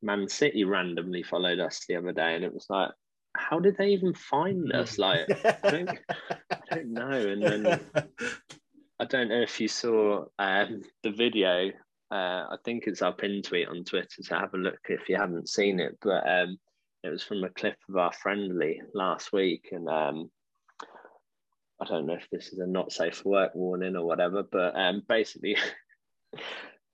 Man 0.02 0.28
City 0.28 0.64
randomly 0.64 1.24
followed 1.24 1.60
us 1.60 1.86
the 1.88 1.98
other 1.98 2.12
day, 2.12 2.36
and 2.36 2.44
it 2.44 2.54
was 2.54 2.66
like, 2.70 2.90
how 3.36 3.60
did 3.60 3.78
they 3.78 3.90
even 3.90 4.14
find 4.14 4.72
us? 4.74 4.98
Like, 4.98 5.28
I 5.64 5.70
don't, 5.70 5.90
I 6.52 6.60
don't 6.70 6.94
know. 6.94 7.12
And 7.12 7.44
then 7.44 7.80
I 9.00 9.06
don't 9.06 9.30
know 9.30 9.42
if 9.42 9.60
you 9.60 9.68
saw 9.68 10.26
um, 10.38 10.82
the 11.04 11.12
video. 11.12 11.72
Uh, 12.12 12.46
I 12.52 12.58
think 12.66 12.84
it's 12.88 13.02
our 13.02 13.14
pin 13.14 13.42
tweet 13.42 13.70
on 13.70 13.86
Twitter, 13.86 14.22
so 14.22 14.36
have 14.36 14.54
a 14.54 14.58
look 14.58 14.80
if 14.90 15.08
you 15.08 15.16
haven't 15.16 15.48
seen 15.48 15.80
it. 15.80 15.98
But 16.02 16.30
um, 16.30 16.58
it 17.04 17.10
was 17.10 17.24
from 17.24 17.44
a 17.44 17.50
clip 17.50 17.78
of 17.90 17.96
our 17.96 18.12
friendly 18.12 18.82
last 18.94 19.32
week, 19.32 19.70
and 19.72 19.88
um, 19.88 20.30
I 21.82 21.86
don't 21.86 22.06
know 22.06 22.14
if 22.16 22.28
this 22.30 22.52
is 22.52 22.60
a 22.60 22.68
not 22.68 22.92
safe 22.92 23.16
for 23.16 23.30
work 23.30 23.56
warning 23.56 23.96
or 23.96 24.06
whatever, 24.06 24.44
but 24.44 24.78
um, 24.78 25.04
basically, 25.08 25.56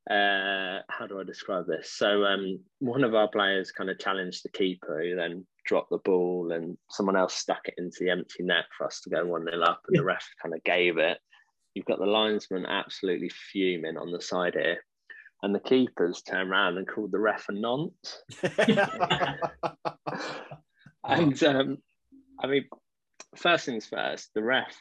uh, 0.10 0.80
how 0.88 1.08
do 1.08 1.19
I 1.19 1.23
describe 1.25 1.65
this? 1.65 1.91
So 1.91 2.23
um, 2.23 2.60
one 2.80 3.03
of 3.03 3.15
our 3.15 3.27
players 3.27 3.71
kind 3.71 3.89
of 3.89 3.99
challenged 3.99 4.43
the 4.43 4.49
keeper, 4.49 5.01
who 5.01 5.15
then 5.15 5.47
dropped 5.65 5.89
the 5.89 5.97
ball, 5.97 6.51
and 6.51 6.77
someone 6.91 7.17
else 7.17 7.34
stuck 7.34 7.67
it 7.67 7.73
into 7.80 7.97
the 8.01 8.12
empty 8.12 8.43
net 8.43 8.65
for 8.77 8.86
us 8.86 9.01
to 9.01 9.10
go 9.10 9.25
one 9.25 9.45
nil 9.45 9.63
up, 9.63 9.82
and 9.88 9.97
the 9.97 10.03
ref 10.03 10.30
kind 10.41 10.53
of 10.53 10.63
gave 10.63 10.99
it. 10.99 11.17
You've 11.73 11.86
got 11.86 11.99
the 11.99 12.06
linesman 12.06 12.65
absolutely 12.65 13.30
fuming 13.51 13.97
on 13.97 14.12
the 14.12 14.21
side 14.21 14.53
here, 14.53 14.80
and 15.43 15.54
the 15.54 15.60
keepers 15.60 16.21
turned 16.21 16.50
around 16.50 16.78
and 16.78 16.88
called 16.88 17.12
the 17.12 17.19
ref 17.19 17.47
a 17.50 17.54
nonce. 17.54 18.21
and 21.04 21.43
um, 21.43 21.78
I 22.39 22.47
mean, 22.47 22.65
first 23.36 23.65
things 23.65 23.86
first, 23.86 24.30
the 24.34 24.43
ref 24.43 24.76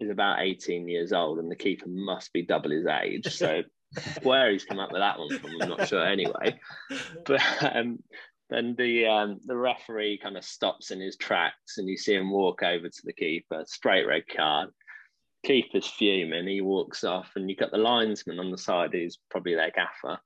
is 0.00 0.10
about 0.10 0.40
18 0.40 0.88
years 0.88 1.12
old 1.12 1.38
and 1.38 1.50
the 1.50 1.56
keeper 1.56 1.88
must 1.88 2.32
be 2.32 2.42
double 2.42 2.70
his 2.70 2.86
age. 2.86 3.26
So 3.34 3.62
where 4.22 4.50
he's 4.50 4.64
come 4.64 4.78
up 4.78 4.92
with 4.92 5.00
that 5.00 5.18
one 5.18 5.38
from, 5.38 5.50
I'm 5.60 5.68
not 5.70 5.88
sure 5.88 6.04
anyway. 6.04 6.60
But 7.24 7.40
um, 7.62 7.98
then 8.50 8.74
the 8.78 9.06
um, 9.06 9.40
the 9.44 9.56
referee 9.56 10.20
kind 10.22 10.36
of 10.36 10.44
stops 10.44 10.90
in 10.90 11.00
his 11.00 11.16
tracks 11.16 11.78
and 11.78 11.88
you 11.88 11.96
see 11.96 12.14
him 12.14 12.30
walk 12.30 12.62
over 12.62 12.88
to 12.88 13.02
the 13.04 13.12
keeper, 13.12 13.64
straight 13.66 14.06
red 14.06 14.24
card. 14.34 14.70
Keeper's 15.44 15.86
fuming, 15.86 16.46
he 16.46 16.60
walks 16.60 17.04
off, 17.04 17.30
and 17.36 17.48
you've 17.48 17.58
got 17.58 17.70
the 17.70 17.78
linesman 17.78 18.38
on 18.38 18.50
the 18.50 18.58
side 18.58 18.90
who's 18.92 19.18
probably 19.30 19.54
their 19.54 19.70
gaffer. 19.70 20.18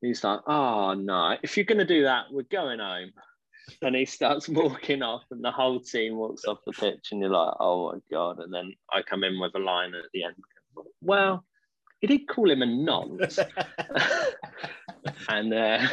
He's 0.00 0.22
like, 0.22 0.40
Oh 0.46 0.94
no, 0.94 1.36
if 1.42 1.56
you're 1.56 1.64
gonna 1.64 1.84
do 1.84 2.04
that, 2.04 2.26
we're 2.30 2.42
going 2.42 2.78
home 2.78 3.12
and 3.82 3.96
he 3.96 4.04
starts 4.04 4.48
walking 4.48 5.02
off, 5.02 5.24
and 5.30 5.44
the 5.44 5.50
whole 5.50 5.80
team 5.80 6.16
walks 6.16 6.44
off 6.44 6.58
the 6.66 6.72
pitch, 6.72 7.08
and 7.12 7.20
you're 7.20 7.30
like, 7.30 7.54
oh 7.60 7.92
my 7.92 7.98
god! 8.10 8.38
And 8.40 8.52
then 8.52 8.72
I 8.92 9.02
come 9.02 9.24
in 9.24 9.38
with 9.38 9.54
a 9.54 9.58
line 9.58 9.94
at 9.94 10.04
the 10.12 10.24
end. 10.24 10.36
Well, 11.00 11.44
he 12.00 12.06
did 12.06 12.28
call 12.28 12.50
him 12.50 12.62
a 12.62 12.66
nonce, 12.66 13.38
and 15.28 15.54
uh, 15.54 15.86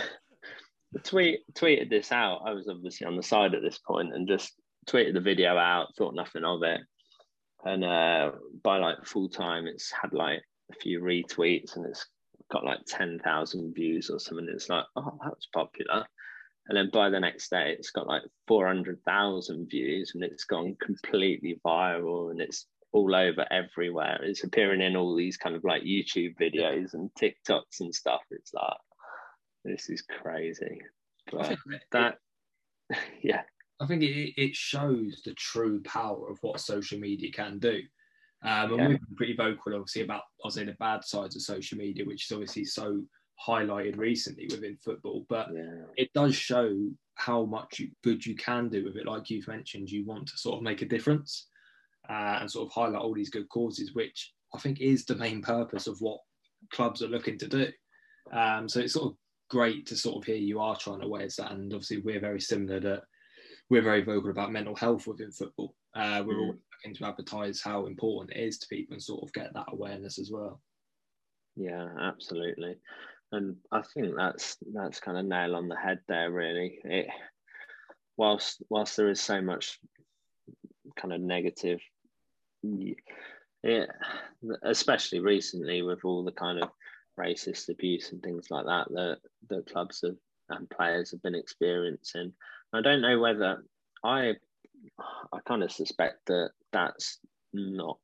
tweet 1.03 1.41
tweeted 1.53 1.89
this 1.89 2.11
out. 2.11 2.41
I 2.45 2.51
was 2.51 2.67
obviously 2.67 3.07
on 3.07 3.17
the 3.17 3.23
side 3.23 3.53
at 3.53 3.61
this 3.61 3.79
point, 3.79 4.13
and 4.13 4.27
just 4.27 4.53
tweeted 4.87 5.13
the 5.13 5.21
video 5.21 5.57
out. 5.57 5.95
Thought 5.97 6.15
nothing 6.15 6.43
of 6.43 6.63
it, 6.63 6.81
and 7.65 7.83
uh, 7.83 8.31
by 8.63 8.77
like 8.77 9.05
full 9.05 9.29
time, 9.29 9.67
it's 9.67 9.91
had 9.91 10.13
like 10.13 10.41
a 10.71 10.75
few 10.75 11.01
retweets, 11.01 11.75
and 11.75 11.85
it's 11.85 12.05
got 12.51 12.63
like 12.63 12.79
ten 12.87 13.19
thousand 13.23 13.73
views 13.73 14.09
or 14.09 14.19
something. 14.19 14.47
It's 14.49 14.69
like, 14.69 14.85
oh, 14.95 15.17
that's 15.23 15.47
popular. 15.53 16.05
And 16.67 16.77
then 16.77 16.89
by 16.91 17.09
the 17.09 17.19
next 17.19 17.49
day 17.49 17.75
it's 17.77 17.91
got 17.91 18.07
like 18.07 18.23
400,000 18.47 19.69
views 19.69 20.13
and 20.15 20.23
it's 20.23 20.45
gone 20.45 20.75
completely 20.81 21.59
viral 21.63 22.31
and 22.31 22.41
it's 22.41 22.65
all 22.91 23.13
over 23.13 23.45
everywhere. 23.51 24.19
It's 24.23 24.43
appearing 24.43 24.81
in 24.81 24.95
all 24.95 25.15
these 25.15 25.37
kind 25.37 25.55
of 25.55 25.63
like 25.63 25.83
YouTube 25.83 26.35
videos 26.37 26.93
and 26.93 27.09
TikToks 27.19 27.81
and 27.81 27.93
stuff. 27.93 28.21
It's 28.31 28.53
like 28.53 28.77
this 29.63 29.89
is 29.89 30.03
crazy. 30.03 30.81
But 31.31 31.57
that 31.91 32.17
yeah 33.21 33.41
I 33.79 33.87
think 33.87 34.03
it, 34.03 34.33
it 34.41 34.55
shows 34.55 35.21
the 35.25 35.33
true 35.33 35.81
power 35.83 36.29
of 36.29 36.37
what 36.41 36.59
social 36.59 36.99
media 36.99 37.31
can 37.31 37.59
do 37.59 37.81
um, 38.43 38.71
and 38.71 38.77
yeah. 38.77 38.87
we've 38.87 38.99
been 38.99 39.15
pretty 39.15 39.35
vocal 39.35 39.73
obviously 39.73 40.03
about 40.03 40.23
I'll 40.43 40.51
say 40.51 40.65
the 40.65 40.73
bad 40.79 41.03
sides 41.03 41.35
of 41.35 41.41
social 41.41 41.77
media 41.77 42.05
which 42.05 42.25
is 42.25 42.31
obviously 42.31 42.65
so 42.65 43.03
highlighted 43.43 43.97
recently 43.97 44.47
within 44.49 44.77
football, 44.77 45.25
but 45.29 45.49
yeah. 45.53 45.83
it 45.97 46.11
does 46.13 46.35
show 46.35 46.73
how 47.15 47.45
much 47.45 47.79
you, 47.79 47.89
good 48.03 48.25
you 48.25 48.35
can 48.35 48.69
do 48.69 48.83
with 48.83 48.95
it. 48.95 49.05
Like 49.05 49.29
you've 49.29 49.47
mentioned, 49.47 49.89
you 49.89 50.05
want 50.05 50.27
to 50.27 50.37
sort 50.37 50.57
of 50.57 50.63
make 50.63 50.81
a 50.81 50.87
difference 50.87 51.47
uh, 52.09 52.39
and 52.41 52.51
sort 52.51 52.67
of 52.67 52.73
highlight 52.73 53.01
all 53.01 53.13
these 53.13 53.29
good 53.29 53.49
causes, 53.49 53.93
which 53.93 54.33
I 54.53 54.59
think 54.59 54.79
is 54.79 55.05
the 55.05 55.15
main 55.15 55.41
purpose 55.41 55.87
of 55.87 55.97
what 55.99 56.19
clubs 56.71 57.01
are 57.01 57.07
looking 57.07 57.37
to 57.39 57.47
do. 57.47 57.67
Um, 58.31 58.67
so 58.67 58.79
it's 58.79 58.93
sort 58.93 59.11
of 59.11 59.17
great 59.49 59.85
to 59.87 59.95
sort 59.95 60.17
of 60.17 60.23
hear 60.23 60.35
you 60.35 60.59
are 60.59 60.75
trying 60.75 61.01
to 61.01 61.09
raise 61.09 61.35
that, 61.37 61.51
and 61.51 61.71
obviously 61.73 62.01
we're 62.01 62.19
very 62.19 62.41
similar 62.41 62.79
that 62.79 63.03
we're 63.69 63.81
very 63.81 64.03
vocal 64.03 64.29
about 64.29 64.51
mental 64.51 64.75
health 64.75 65.07
within 65.07 65.31
football. 65.31 65.75
Uh, 65.95 66.23
we're 66.25 66.35
mm. 66.35 66.39
all 66.39 66.55
looking 66.83 66.95
to 66.95 67.05
advertise 67.05 67.61
how 67.61 67.85
important 67.85 68.37
it 68.37 68.43
is 68.43 68.59
to 68.59 68.67
people 68.67 68.93
and 68.93 69.03
sort 69.03 69.23
of 69.23 69.33
get 69.33 69.53
that 69.53 69.65
awareness 69.69 70.19
as 70.19 70.29
well. 70.31 70.61
Yeah, 71.55 71.87
absolutely 72.01 72.75
and 73.31 73.57
I 73.71 73.81
think 73.81 74.15
that's 74.15 74.57
that's 74.73 74.99
kind 74.99 75.17
of 75.17 75.25
nail 75.25 75.55
on 75.55 75.67
the 75.67 75.75
head 75.75 75.99
there. 76.07 76.31
Really, 76.31 76.79
it 76.83 77.07
whilst 78.17 78.63
whilst 78.69 78.97
there 78.97 79.09
is 79.09 79.21
so 79.21 79.41
much 79.41 79.79
kind 80.95 81.13
of 81.13 81.21
negative, 81.21 81.81
it, 82.63 83.89
especially 84.63 85.19
recently 85.19 85.81
with 85.81 86.05
all 86.05 86.23
the 86.23 86.31
kind 86.31 86.61
of 86.61 86.69
racist 87.19 87.69
abuse 87.69 88.11
and 88.11 88.21
things 88.21 88.47
like 88.49 88.65
that 88.65 88.87
that 88.89 89.17
the 89.49 89.61
clubs 89.63 90.01
have, 90.03 90.15
and 90.49 90.69
players 90.69 91.11
have 91.11 91.21
been 91.21 91.35
experiencing. 91.35 92.33
I 92.73 92.81
don't 92.81 93.01
know 93.01 93.19
whether 93.19 93.63
I 94.03 94.33
I 95.33 95.39
kind 95.45 95.63
of 95.63 95.71
suspect 95.71 96.25
that 96.27 96.51
that's 96.71 97.19
not 97.53 97.97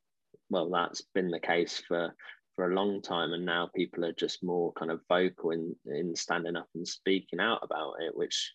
well 0.49 0.69
that's 0.69 1.01
been 1.13 1.29
the 1.29 1.39
case 1.39 1.81
for 1.87 2.13
for 2.55 2.69
a 2.69 2.75
long 2.75 3.01
time 3.01 3.33
and 3.33 3.45
now 3.45 3.69
people 3.73 4.05
are 4.05 4.13
just 4.13 4.43
more 4.43 4.71
kind 4.73 4.91
of 4.91 5.01
vocal 5.07 5.51
in 5.51 5.75
in 5.85 6.15
standing 6.15 6.55
up 6.55 6.67
and 6.75 6.87
speaking 6.87 7.39
out 7.39 7.59
about 7.63 7.95
it 8.01 8.15
which 8.15 8.53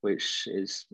which 0.00 0.44
is 0.46 0.86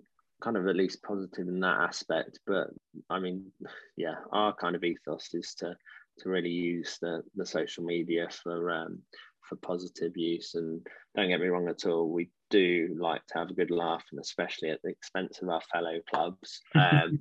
kind 0.43 0.57
of 0.57 0.67
at 0.67 0.77
least 0.77 1.03
positive 1.03 1.47
in 1.49 1.61
that 1.61 1.79
aspect 1.81 2.39
but 2.47 2.69
i 3.11 3.19
mean 3.19 3.53
yeah 3.97 4.17
our 4.33 4.55
kind 4.55 4.75
of 4.75 4.83
ethos 4.83 5.29
is 5.35 5.55
to 5.55 5.75
to 6.19 6.29
really 6.29 6.51
use 6.51 6.99
the 7.01 7.23
the 7.37 7.47
social 7.47 7.85
media 7.85 8.29
for 8.43 8.71
um 8.71 8.99
for 9.53 9.57
positive 9.57 10.17
use. 10.17 10.55
And 10.55 10.87
don't 11.15 11.29
get 11.29 11.41
me 11.41 11.49
wrong 11.49 11.69
at 11.69 11.87
all, 11.87 12.09
we 12.11 12.31
do 12.53 12.95
like 13.01 13.27
to 13.29 13.39
have 13.39 13.51
a 13.51 13.55
good 13.55 13.71
laugh, 13.71 14.05
and 14.13 14.21
especially 14.21 14.71
at 14.71 14.81
the 14.83 14.91
expense 14.91 15.41
of 15.43 15.49
our 15.49 15.63
fellow 15.73 15.99
clubs. 16.13 16.61
Um, 16.75 17.19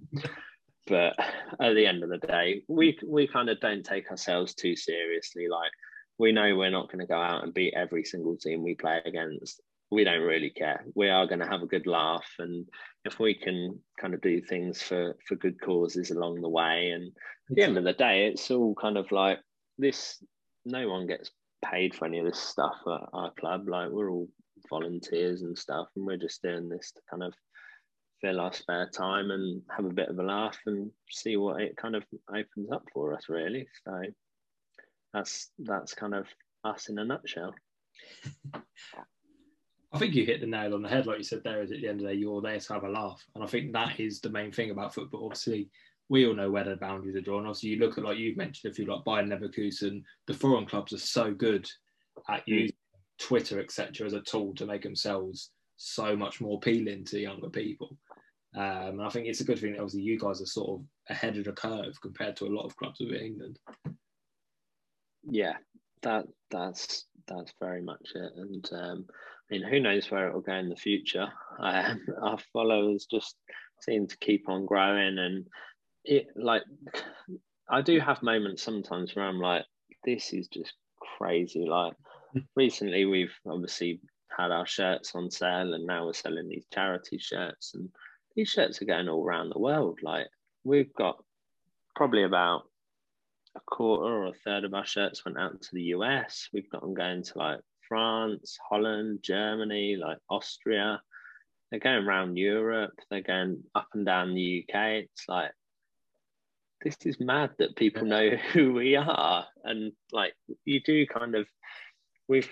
but 0.88 1.14
at 1.60 1.76
the 1.76 1.86
end 1.86 2.04
of 2.04 2.10
the 2.10 2.18
day, 2.18 2.64
we 2.68 2.98
we 3.06 3.28
kind 3.28 3.50
of 3.50 3.60
don't 3.60 3.86
take 3.86 4.10
ourselves 4.10 4.56
too 4.56 4.76
seriously. 4.76 5.48
Like 5.48 5.72
we 6.18 6.32
know 6.32 6.56
we're 6.56 6.72
not 6.72 6.88
going 6.88 7.00
to 7.00 7.08
go 7.08 7.22
out 7.22 7.44
and 7.44 7.54
beat 7.54 7.76
every 7.76 8.04
single 8.04 8.36
team 8.36 8.64
we 8.64 8.76
play 8.76 9.00
against. 9.06 9.62
We 9.92 10.04
don't 10.04 10.22
really 10.22 10.50
care. 10.50 10.84
We 10.96 11.10
are 11.10 11.28
going 11.28 11.40
to 11.40 11.48
have 11.48 11.62
a 11.62 11.68
good 11.68 11.86
laugh, 11.86 12.28
and 12.40 12.68
if 13.06 13.20
we 13.20 13.36
can 13.36 13.80
kind 14.00 14.14
of 14.14 14.22
do 14.22 14.42
things 14.42 14.82
for 14.82 15.16
for 15.28 15.36
good 15.36 15.62
causes 15.62 16.10
along 16.10 16.42
the 16.42 16.50
way, 16.50 16.92
and 16.92 17.12
at 17.50 17.56
the 17.56 17.64
end 17.64 17.78
of 17.78 17.84
the 17.84 17.94
day, 17.94 18.28
it's 18.28 18.50
all 18.50 18.74
kind 18.76 18.98
of 18.98 19.12
like 19.12 19.40
this. 19.78 20.18
No 20.66 20.90
one 20.90 21.08
gets 21.08 21.30
paid 21.64 21.94
for 21.96 22.06
any 22.06 22.20
of 22.20 22.26
this 22.26 22.40
stuff 22.40 22.76
at 22.88 23.10
our 23.14 23.32
club. 23.40 23.70
Like 23.70 23.92
we're 23.92 24.10
all 24.10 24.28
volunteers 24.72 25.44
and 25.44 25.56
stuff, 25.56 25.88
and 25.96 26.06
we're 26.06 26.18
just 26.18 26.42
doing 26.42 26.68
this 26.68 26.92
to 26.94 27.02
kind 27.10 27.22
of 27.22 27.34
fill 28.22 28.40
our 28.40 28.54
spare 28.54 28.90
time 28.90 29.32
and 29.32 29.62
have 29.76 29.86
a 29.86 29.94
bit 29.94 30.10
of 30.10 30.18
a 30.18 30.24
laugh 30.24 30.58
and 30.66 30.92
see 31.10 31.38
what 31.38 31.62
it 31.62 31.76
kind 31.76 31.96
of 31.96 32.04
opens 32.30 32.72
up 32.72 32.84
for 32.94 33.16
us 33.16 33.24
really 33.30 33.68
so 33.84 34.00
that's 35.12 35.50
that's 35.60 35.96
kind 35.96 36.14
of 36.14 36.28
us 36.64 36.88
in 36.88 37.00
a 37.00 37.04
nutshell 37.04 37.54
I 39.94 39.98
think 39.98 40.16
you 40.16 40.26
hit 40.26 40.40
the 40.40 40.48
nail 40.48 40.74
on 40.74 40.82
the 40.82 40.88
head, 40.88 41.06
like 41.06 41.18
you 41.18 41.24
said 41.24 41.42
there. 41.44 41.62
Is 41.62 41.72
at 41.74 41.82
the 41.82 41.88
end 41.90 42.00
of 42.00 42.08
the 42.08 42.14
day, 42.14 42.20
you're 42.20 42.42
there 42.42 42.58
to 42.58 42.74
have 42.74 42.86
a 42.86 42.90
laugh, 42.90 43.22
and 43.36 43.44
I 43.44 43.48
think 43.48 43.74
that 43.74 44.00
is 44.00 44.22
the 44.22 44.30
main 44.30 44.50
thing 44.50 44.72
about 44.72 44.94
football. 44.94 45.26
Obviously, 45.26 45.70
we 46.08 46.26
all 46.26 46.34
know 46.34 46.50
where 46.50 46.64
the 46.64 46.78
boundaries 46.78 47.18
are 47.18 47.22
drawn. 47.22 47.46
Obviously, 47.46 47.72
you 47.72 47.80
look 47.80 47.98
at 47.98 48.06
like 48.06 48.18
you've 48.18 48.38
mentioned, 48.38 48.72
if 48.72 48.80
you 48.80 48.86
like 48.86 49.04
Bayern 49.04 49.28
Leverkusen, 49.28 50.02
the 50.28 50.34
foreign 50.34 50.66
clubs 50.66 50.94
are 50.94 50.98
so 50.98 51.34
good 51.34 51.70
at 52.30 52.44
hmm. 52.46 52.54
using 52.54 52.71
Twitter, 53.22 53.60
etc., 53.60 54.06
as 54.06 54.14
a 54.14 54.22
tool 54.22 54.54
to 54.56 54.66
make 54.66 54.84
themselves 54.84 55.52
so 55.78 56.16
much 56.16 56.42
more 56.42 56.58
appealing 56.58 57.06
to 57.06 57.20
younger 57.20 57.50
people. 57.50 57.98
Um, 58.56 59.00
and 59.00 59.04
I 59.04 59.10
think 59.10 59.28
it's 59.28 59.42
a 59.42 59.46
good 59.46 59.60
thing 59.60 59.74
that 59.74 59.80
obviously 59.80 60.02
you 60.02 60.20
guys 60.20 60.42
are 60.42 60.46
sort 60.46 60.82
of 60.82 60.86
ahead 61.10 61.38
of 61.38 61.46
the 61.46 61.54
curve 61.54 62.00
compared 62.02 62.36
to 62.38 62.46
a 62.46 62.54
lot 62.54 62.66
of 62.66 62.76
clubs 62.76 63.00
within 63.00 63.22
England. 63.22 63.60
Yeah, 65.24 65.54
that 66.02 66.26
that's 66.50 67.06
that's 67.28 67.54
very 67.62 67.82
much 67.82 68.12
it. 68.16 68.32
And 68.36 68.70
um, 68.74 69.06
I 69.10 69.54
mean, 69.54 69.64
who 69.64 69.80
knows 69.80 70.10
where 70.10 70.28
it 70.28 70.34
will 70.34 70.42
go 70.42 70.56
in 70.56 70.70
the 70.70 70.76
future? 70.76 71.28
Um, 71.60 72.06
our 72.22 72.40
followers 72.52 73.08
just 73.10 73.36
seem 73.82 74.08
to 74.08 74.18
keep 74.18 74.50
on 74.50 74.66
growing, 74.66 75.18
and 75.18 75.48
it 76.04 76.28
like 76.36 76.64
I 77.70 77.82
do 77.82 78.00
have 78.00 78.24
moments 78.24 78.64
sometimes 78.64 79.16
where 79.16 79.26
I'm 79.26 79.40
like, 79.40 79.64
this 80.04 80.34
is 80.34 80.48
just 80.48 80.74
crazy. 81.18 81.66
Like 81.66 81.94
recently, 82.56 83.06
we've 83.06 83.34
obviously 83.48 84.00
had 84.36 84.52
our 84.52 84.66
shirts 84.66 85.14
on 85.16 85.30
sale, 85.30 85.74
and 85.74 85.86
now 85.86 86.06
we're 86.06 86.14
selling 86.14 86.48
these 86.48 86.66
charity 86.72 87.18
shirts 87.18 87.74
and 87.74 87.90
these 88.36 88.50
shirts 88.50 88.82
are 88.82 88.86
going 88.86 89.10
all 89.10 89.24
around 89.24 89.50
the 89.50 89.60
world. 89.60 90.00
Like 90.02 90.28
we've 90.64 90.94
got 90.94 91.24
probably 91.96 92.24
about 92.24 92.64
a 93.56 93.60
quarter 93.66 94.04
or 94.04 94.26
a 94.28 94.34
third 94.34 94.64
of 94.64 94.74
our 94.74 94.86
shirts 94.86 95.26
went 95.26 95.38
out 95.38 95.62
to 95.62 95.70
the 95.74 95.84
US. 95.96 96.48
We've 96.54 96.70
got 96.70 96.82
them 96.82 96.94
going 96.94 97.24
to 97.24 97.38
like 97.38 97.60
France, 97.88 98.58
Holland, 98.70 99.20
Germany, 99.22 99.98
like 99.98 100.18
Austria. 100.30 101.02
They're 101.70 101.80
going 101.80 102.06
around 102.06 102.38
Europe. 102.38 102.94
They're 103.10 103.22
going 103.22 103.64
up 103.76 103.88
and 103.94 104.06
down 104.06 104.34
the 104.34 104.66
UK. 104.68 104.82
It's 105.06 105.26
like 105.28 105.52
this 106.84 106.98
is 107.06 107.20
mad 107.20 107.52
that 107.60 107.76
people 107.76 108.06
know 108.06 108.30
who 108.54 108.74
we 108.74 108.96
are, 108.96 109.46
and 109.64 109.92
like 110.12 110.34
you 110.66 110.82
do 110.82 111.06
kind 111.06 111.36
of. 111.36 111.48
We've 112.32 112.50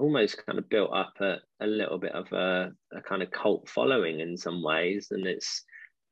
almost 0.00 0.44
kind 0.44 0.58
of 0.58 0.68
built 0.68 0.90
up 0.92 1.12
a, 1.20 1.36
a 1.60 1.66
little 1.68 1.98
bit 1.98 2.10
of 2.10 2.32
a, 2.32 2.72
a 2.92 3.00
kind 3.00 3.22
of 3.22 3.30
cult 3.30 3.68
following 3.68 4.18
in 4.18 4.36
some 4.36 4.60
ways 4.60 5.06
and 5.12 5.24
it's 5.24 5.62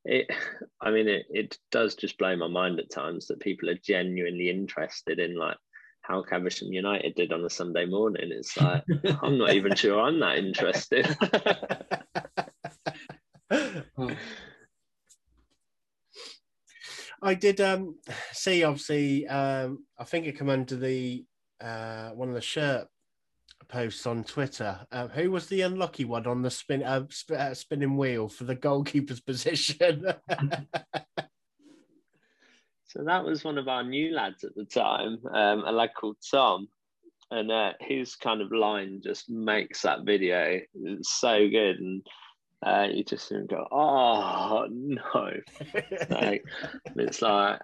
it 0.04 0.30
i 0.80 0.92
mean 0.92 1.08
it, 1.08 1.26
it 1.28 1.58
does 1.72 1.96
just 1.96 2.16
blow 2.16 2.36
my 2.36 2.46
mind 2.46 2.78
at 2.78 2.92
times 2.92 3.26
that 3.26 3.40
people 3.40 3.68
are 3.70 3.78
genuinely 3.82 4.50
interested 4.50 5.18
in 5.18 5.36
like 5.36 5.56
how 6.02 6.22
Caversham 6.22 6.72
United 6.72 7.16
did 7.16 7.32
on 7.32 7.44
a 7.44 7.50
Sunday 7.50 7.84
morning. 7.84 8.30
It's 8.32 8.56
like 8.56 8.84
I'm 9.22 9.36
not 9.36 9.52
even 9.52 9.74
sure 9.74 10.00
I'm 10.00 10.20
that 10.20 10.38
interested. 10.38 11.04
I 17.20 17.34
did 17.34 17.60
um, 17.60 17.98
see 18.32 18.62
obviously 18.62 19.26
um, 19.26 19.84
I 19.98 20.04
think 20.04 20.26
it 20.26 20.38
came 20.38 20.48
under 20.48 20.76
the 20.76 21.26
uh, 21.60 22.10
one 22.10 22.28
of 22.28 22.34
the 22.34 22.40
shirt 22.40 22.86
posts 23.68 24.06
on 24.06 24.24
Twitter. 24.24 24.80
Uh, 24.90 25.08
who 25.08 25.30
was 25.30 25.46
the 25.46 25.60
unlucky 25.62 26.04
one 26.04 26.26
on 26.26 26.42
the 26.42 26.50
spin 26.50 26.82
uh, 26.82 27.04
sp- 27.12 27.38
uh, 27.38 27.54
spinning 27.54 27.96
wheel 27.96 28.28
for 28.28 28.44
the 28.44 28.54
goalkeeper's 28.54 29.20
position? 29.28 30.04
so 32.86 33.04
that 33.04 33.24
was 33.24 33.44
one 33.44 33.58
of 33.58 33.68
our 33.68 33.84
new 33.84 34.14
lads 34.14 34.44
at 34.44 34.54
the 34.54 34.64
time, 34.64 35.18
um, 35.32 35.64
a 35.66 35.72
lad 35.72 35.90
called 35.98 36.16
Tom, 36.30 36.68
and 37.30 37.50
uh, 37.50 37.72
his 37.80 38.16
kind 38.16 38.40
of 38.40 38.50
line 38.52 39.00
just 39.02 39.28
makes 39.28 39.82
that 39.82 40.04
video 40.04 40.60
it's 40.74 41.20
so 41.20 41.48
good, 41.48 41.78
and 41.78 42.06
uh, 42.64 42.86
you 42.90 43.04
just 43.04 43.32
go, 43.48 43.66
"Oh 43.70 44.66
no!" 44.70 45.30
like, 46.10 46.44
it's 46.96 47.22
like 47.22 47.60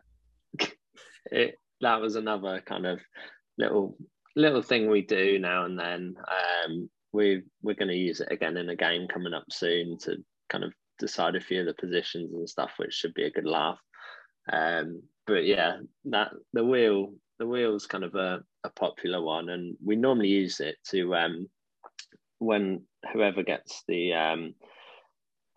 it. 1.31 1.59
That 1.81 2.01
was 2.01 2.17
another 2.17 2.63
kind 2.65 2.87
of 2.87 3.01
little 3.59 3.97
little 4.37 4.63
thing 4.63 4.91
we 4.91 5.03
do 5.03 5.39
now 5.39 5.65
and 5.65 5.79
then. 5.79 6.17
Um, 6.67 6.91
we 7.13 7.43
we're 7.63 7.77
going 7.77 7.89
to 7.89 7.95
use 7.95 8.21
it 8.21 8.33
again 8.33 8.57
in 8.57 8.69
a 8.69 8.77
game 8.77 9.07
coming 9.07 9.35
up 9.35 9.45
soon 9.51 9.97
to 9.99 10.17
kind 10.51 10.65
of 10.65 10.73
decide 10.99 11.37
a 11.37 11.41
few 11.41 11.61
of 11.61 11.67
the 11.67 11.75
positions 11.75 12.35
and 12.35 12.49
stuff, 12.49 12.73
which 12.77 12.93
should 12.93 13.15
be 13.15 13.25
a 13.25 13.31
good 13.31 13.47
laugh. 13.47 13.79
Um, 14.53 15.03
but 15.27 15.47
yeah, 15.47 15.79
that 16.07 16.33
the 16.53 16.65
wheel 16.65 17.15
the 17.39 17.47
wheel's 17.47 17.87
kind 17.87 18.05
of 18.05 18.15
a, 18.15 18.43
a 18.65 18.71
popular 18.71 19.23
one, 19.23 19.49
and 19.49 19.77
we 19.85 19.97
normally 19.97 20.29
use 20.29 20.61
it 20.61 20.77
to 20.91 21.15
um, 21.15 21.49
when 22.39 22.83
whoever 23.13 23.43
gets 23.43 23.83
the 23.89 24.13
um, 24.13 24.55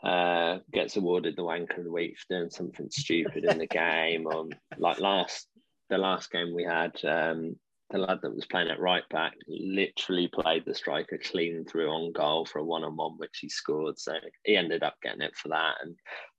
uh, 0.04 0.60
gets 0.72 0.96
awarded 0.96 1.36
the 1.36 1.44
wanker 1.44 1.80
of 1.80 1.84
the 1.84 1.92
week 1.92 2.18
for 2.18 2.36
doing 2.36 2.50
something 2.50 2.88
stupid 2.90 3.46
in 3.46 3.58
the 3.58 3.68
game, 3.68 4.26
or 4.26 4.46
like 4.78 5.00
last 5.00 5.48
the 5.90 5.98
last 5.98 6.32
game 6.32 6.54
we 6.54 6.64
had, 6.64 6.94
um, 7.06 7.56
the 7.90 7.98
lad 7.98 8.20
that 8.22 8.36
was 8.36 8.46
playing 8.46 8.70
at 8.70 8.80
right 8.80 9.08
back 9.10 9.34
literally 9.48 10.28
played 10.28 10.64
the 10.66 10.76
striker 10.76 11.18
clean 11.18 11.66
through 11.66 11.90
on 11.90 12.12
goal 12.12 12.46
for 12.46 12.60
a 12.60 12.64
one 12.64 12.84
on 12.84 12.96
one, 12.98 13.14
which 13.18 13.38
he 13.40 13.50
scored. 13.50 13.98
So 13.98 14.14
he 14.44 14.58
ended 14.58 14.84
up 14.84 14.96
getting 15.02 15.22
it 15.22 15.36
for 15.36 15.50
that 15.50 15.76
and 15.82 15.96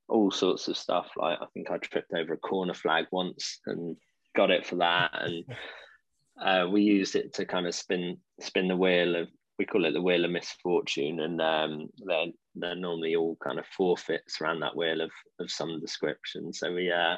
all 0.09 0.31
sorts 0.31 0.69
of 0.69 0.77
stuff. 0.77 1.09
Like 1.17 1.39
I 1.41 1.47
think 1.55 1.71
I 1.71 1.79
tripped 1.79 2.13
over 2.13 2.35
a 2.35 2.39
corner 2.39 2.75
flag 2.75 3.07
once 3.11 3.61
and 3.67 3.97
got 4.37 4.51
it 4.51 4.67
for 4.67 4.77
that. 4.77 5.11
And 5.15 5.45
uh, 6.43 6.69
we 6.71 6.83
used 6.83 7.15
it 7.17 7.35
to 7.35 7.47
kind 7.47 7.67
of 7.67 7.75
spin 7.75 8.19
spin 8.41 8.69
the 8.69 8.77
wheel 8.77 9.17
of 9.17 9.29
we 9.59 9.67
call 9.67 9.87
it 9.87 9.93
the 9.93 10.03
wheel 10.03 10.25
of 10.25 10.31
misfortune, 10.31 11.21
and 11.21 11.41
um, 11.43 11.89
they're 12.07 12.27
they're 12.55 12.77
normally 12.77 13.17
all 13.17 13.37
kind 13.43 13.59
of 13.59 13.67
forfeits 13.67 14.41
around 14.41 14.61
that 14.61 14.77
wheel 14.77 15.01
of 15.01 15.11
of 15.41 15.51
some 15.51 15.81
description. 15.81 16.53
So 16.53 16.73
we 16.73 16.93
uh, 16.93 17.17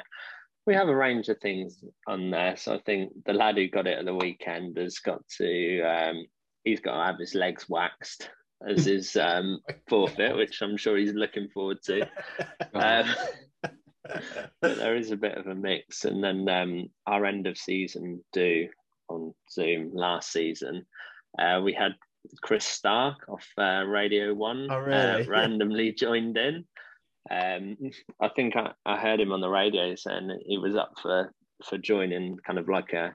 we 0.65 0.73
have 0.73 0.89
a 0.89 0.95
range 0.95 1.27
of 1.29 1.39
things 1.39 1.83
on 2.07 2.29
there. 2.31 2.55
So 2.55 2.75
I 2.75 2.79
think 2.79 3.11
the 3.25 3.33
lad 3.33 3.57
who 3.57 3.67
got 3.67 3.87
it 3.87 3.97
at 3.97 4.05
the 4.05 4.13
weekend 4.13 4.77
has 4.77 4.99
got 4.99 5.27
to 5.37 5.81
um, 5.81 6.25
he's 6.63 6.79
got 6.79 6.97
to 6.97 7.05
have 7.05 7.19
his 7.19 7.35
legs 7.35 7.67
waxed 7.67 8.29
as 8.67 8.85
his 8.85 9.15
um, 9.15 9.59
forfeit, 9.89 10.35
which 10.35 10.61
I'm 10.61 10.77
sure 10.77 10.97
he's 10.97 11.13
looking 11.13 11.49
forward 11.49 11.81
to. 11.83 12.07
Um, 12.73 13.05
but 14.61 14.77
there 14.77 14.95
is 14.95 15.11
a 15.11 15.17
bit 15.17 15.37
of 15.37 15.47
a 15.47 15.55
mix, 15.55 16.05
and 16.05 16.23
then 16.23 16.47
um, 16.47 16.89
our 17.05 17.25
end 17.25 17.47
of 17.47 17.57
season 17.57 18.23
do 18.31 18.69
on 19.09 19.33
Zoom 19.51 19.93
last 19.93 20.31
season. 20.31 20.85
Uh, 21.37 21.59
we 21.63 21.73
had 21.73 21.95
Chris 22.41 22.65
Stark 22.65 23.17
off 23.27 23.45
uh, 23.57 23.83
Radio 23.85 24.33
One 24.33 24.67
oh, 24.71 24.77
really? 24.79 25.25
uh, 25.25 25.25
randomly 25.27 25.91
joined 25.91 26.37
in. 26.37 26.65
Um, 27.29 27.77
I 28.19 28.29
think 28.29 28.55
I, 28.55 28.71
I 28.85 28.97
heard 28.97 29.19
him 29.19 29.31
on 29.31 29.41
the 29.41 29.49
radio 29.49 29.95
saying 29.95 30.39
he 30.45 30.57
was 30.57 30.75
up 30.75 30.93
for 31.01 31.33
for 31.63 31.77
joining 31.77 32.37
kind 32.37 32.57
of 32.57 32.67
like 32.67 32.93
a, 32.93 33.13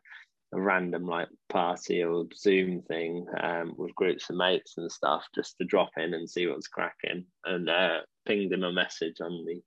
a 0.55 0.61
random 0.61 1.07
like 1.07 1.29
party 1.49 2.05
or 2.05 2.27
Zoom 2.37 2.83
thing 2.83 3.27
um, 3.40 3.75
with 3.77 3.95
groups 3.97 4.31
of 4.31 4.37
mates 4.37 4.75
and 4.77 4.90
stuff, 4.90 5.25
just 5.35 5.57
to 5.59 5.64
drop 5.64 5.90
in 5.97 6.14
and 6.14 6.31
see 6.31 6.47
what's 6.47 6.69
cracking. 6.69 7.25
And 7.45 7.69
uh, 7.69 8.01
pinged 8.27 8.53
him 8.53 8.62
a 8.62 8.73
message 8.73 9.16
on 9.21 9.45
the 9.45 9.61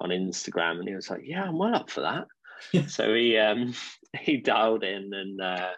on 0.00 0.10
Instagram, 0.10 0.78
and 0.78 0.88
he 0.88 0.94
was 0.94 1.10
like, 1.10 1.22
"Yeah, 1.24 1.44
I'm 1.44 1.58
well 1.58 1.74
up 1.74 1.90
for 1.90 2.02
that." 2.02 2.26
so 2.88 3.14
he 3.14 3.36
um, 3.38 3.74
he 4.20 4.36
dialed 4.36 4.84
in 4.84 5.12
and 5.12 5.40
uh, 5.40 5.70